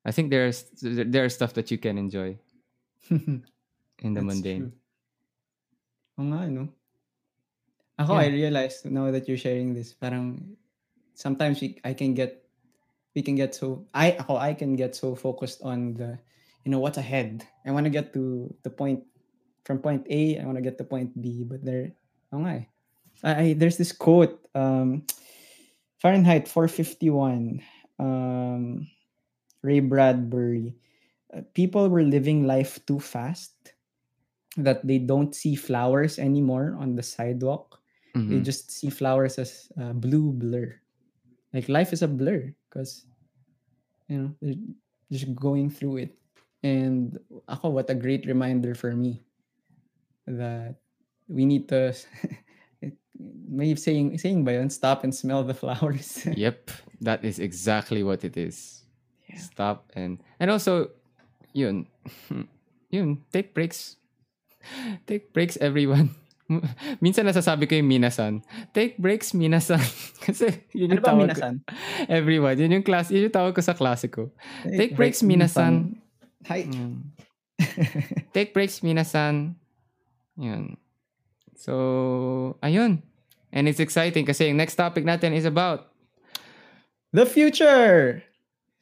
[0.02, 2.38] I think there's there are stuff that you can enjoy
[3.10, 4.74] in the mundane.
[4.74, 4.78] true.
[6.18, 6.68] Oo nga, no?
[7.98, 8.26] Ako, Yeah.
[8.26, 10.54] I realized now that you're sharing this, parang
[11.14, 12.42] sometimes we, I can get,
[13.14, 16.18] we can get so, I, ako, I can get so focused on the,
[16.62, 17.42] you know, what's ahead.
[17.66, 19.02] I want to get to the point,
[19.66, 21.94] from point A, I want to get to point B, but there,
[22.34, 22.64] oo nga eh.
[23.22, 25.02] I, I, there's this quote, um,
[25.98, 27.62] Fahrenheit 451,
[27.98, 28.86] um,
[29.62, 30.78] Ray Bradbury.
[31.34, 33.52] uh, people were living life too fast
[34.56, 37.80] that they don't see flowers anymore on the sidewalk.
[38.14, 38.44] They Mhm.
[38.44, 40.74] just see flowers as uh, blue blur.
[41.54, 43.06] Like life is a blur because,
[44.08, 44.58] you know, they're
[45.12, 46.12] just going through it.
[46.64, 47.14] And
[47.46, 49.22] ako, what a great reminder for me
[50.26, 50.80] that
[51.28, 51.94] we need to,
[53.48, 54.70] may saying, saying ba yun?
[54.70, 56.26] Stop and smell the flowers.
[56.34, 56.70] Yep,
[57.00, 58.82] that is exactly what it is.
[59.30, 59.38] Yeah.
[59.38, 60.90] Stop and and also,
[61.52, 61.86] yun,
[62.90, 63.96] yun, take breaks.
[65.06, 66.14] Take breaks, everyone.
[67.04, 68.40] Minsan nasasabi ko yung minasan.
[68.72, 69.80] Take breaks, minasan.
[70.24, 71.24] Kasi yun ano yung ba tawag ko.
[71.28, 71.54] minasan?
[72.08, 74.32] Everyone, yun yung class, yun yung tawag ko sa klase ko.
[74.64, 76.00] Take breaks, Break, minasan.
[76.48, 76.64] Hi.
[76.64, 77.12] Mm.
[78.36, 79.60] Take breaks, minasan.
[80.40, 80.78] Yun.
[81.58, 83.02] So, ayun.
[83.52, 85.88] And it's exciting kasi yung next topic natin is about
[87.12, 88.22] The future.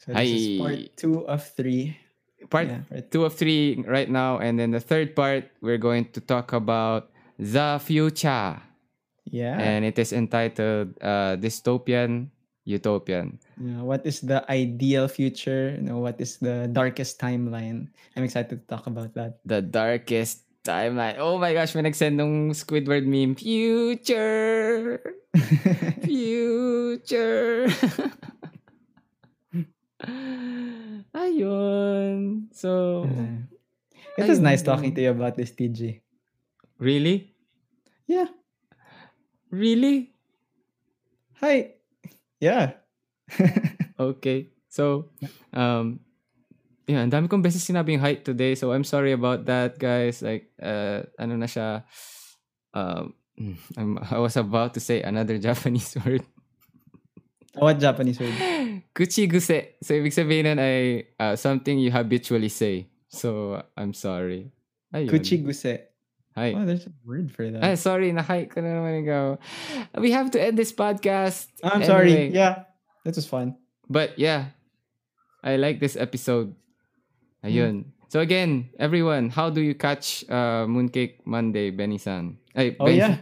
[0.03, 0.26] So this Hi.
[0.26, 1.95] is part two of three.
[2.51, 4.38] Part Yeah, two of three right now.
[4.38, 8.61] And then the third part, we're going to talk about the future.
[9.26, 9.59] Yeah.
[9.59, 12.30] And it is entitled uh, Dystopian
[12.66, 13.38] Utopian.
[13.62, 15.78] Yeah, what is the ideal future?
[15.78, 17.88] You know, what is the darkest timeline?
[18.18, 19.38] I'm excited to talk about that.
[19.47, 21.16] The darkest timeline.
[21.22, 23.38] Oh my gosh, may nag-send nung Squidward meme.
[23.38, 24.99] Future!
[26.03, 27.70] Future!
[31.16, 32.49] Ayun.
[32.53, 33.47] So, Uh,
[34.18, 36.01] it was nice talking to you about this, TJ.
[36.78, 37.32] really?
[38.07, 38.28] Yeah.
[39.51, 40.12] Really?
[41.40, 41.76] Hi.
[42.40, 42.76] Yeah.
[43.97, 44.53] Okay.
[44.68, 45.09] So,
[45.57, 46.05] um,
[46.84, 50.20] yeah, ang dami kong beses sinabing height today, so I'm sorry about that, guys.
[50.20, 51.88] Like, uh, ano na siya,
[52.76, 53.16] um,
[53.80, 56.28] I'm, I was about to say another Japanese word.
[57.57, 58.35] What Japanese word?
[58.95, 59.77] Kuchiguse.
[59.83, 62.89] So, ibig sabihin ay uh, something you habitually say.
[63.09, 64.53] So, I'm sorry.
[64.93, 65.09] Ayun.
[65.09, 65.89] Kuchiguse.
[66.37, 66.53] Hi.
[66.53, 67.65] Oh, there's a word for that.
[67.65, 69.41] Ay, sorry, na-hype ko na naman ikaw.
[69.97, 71.49] We have to end this podcast.
[71.65, 72.29] I'm sorry.
[72.29, 72.69] Yeah,
[73.09, 73.57] that was fun.
[73.89, 74.53] But yeah,
[75.41, 76.53] I like this episode.
[77.41, 77.89] Ayun.
[77.89, 77.91] Hmm.
[78.13, 82.37] So again, everyone, how do you catch uh, Mooncake Monday, Benny-san?
[82.55, 83.01] Ay, Oh, Benny.
[83.01, 83.17] yeah.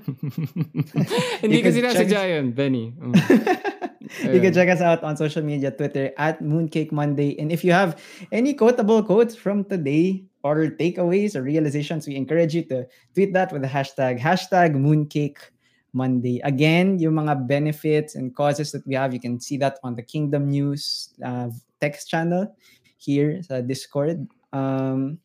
[1.40, 2.92] Hindi could sinasadya yun, Benny.
[2.98, 3.73] Mm.
[4.22, 7.38] You can check us out on social media, Twitter at Mooncake Monday.
[7.38, 8.00] And if you have
[8.32, 13.52] any quotable quotes from today or takeaways or realizations, we encourage you to tweet that
[13.52, 15.38] with the hashtag hashtag Mooncake
[15.92, 16.40] Monday.
[16.44, 20.02] Again, yung mga benefits and causes that we have, you can see that on the
[20.02, 21.48] Kingdom News uh,
[21.80, 22.50] text channel
[22.98, 24.26] here sa Discord.
[24.52, 25.18] Um,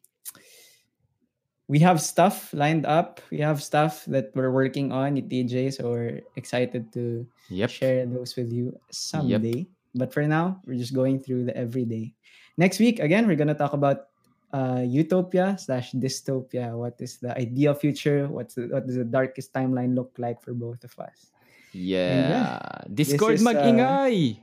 [1.70, 3.22] we have stuff lined up.
[3.30, 7.70] We have stuff that we're working on at TJ, so we're excited to Yep.
[7.70, 9.70] share those with you someday.
[9.93, 12.17] But for now, we're just going through the everyday.
[12.57, 14.09] Next week, again, we're gonna talk about
[14.49, 16.74] uh, utopia slash dystopia.
[16.74, 18.26] What is the ideal future?
[18.26, 21.30] What's the, what does the darkest timeline look like for both of us?
[21.72, 22.57] Yeah.
[22.89, 24.41] Discord This is, uh.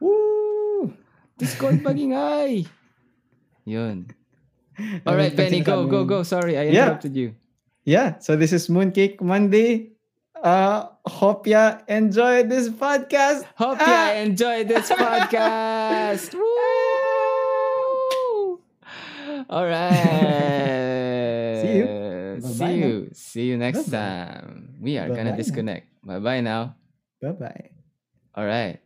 [0.00, 0.96] Woo!
[1.36, 2.64] Discord mag-ingay.
[3.68, 4.08] Yun.
[5.06, 6.22] All right, Benny, go, go, go.
[6.22, 6.92] Sorry, I Yeah.
[6.92, 7.34] interrupted you.
[7.84, 9.92] Yeah, so this is Mooncake Monday.
[10.36, 13.46] Uh, hope ya enjoy this podcast.
[13.56, 14.12] Hope Ah!
[14.12, 16.34] you enjoyed this podcast.
[16.36, 16.44] Woo!
[19.48, 21.62] All right.
[21.62, 21.86] See you.
[22.42, 23.08] See Bye-bye you.
[23.14, 23.96] See you next Bye-bye.
[23.96, 24.76] time.
[24.82, 25.36] We are gonna Bye-bye now.
[25.40, 25.86] disconnect.
[26.04, 26.74] Bye bye now.
[27.22, 27.70] Bye bye.
[28.34, 28.85] All right.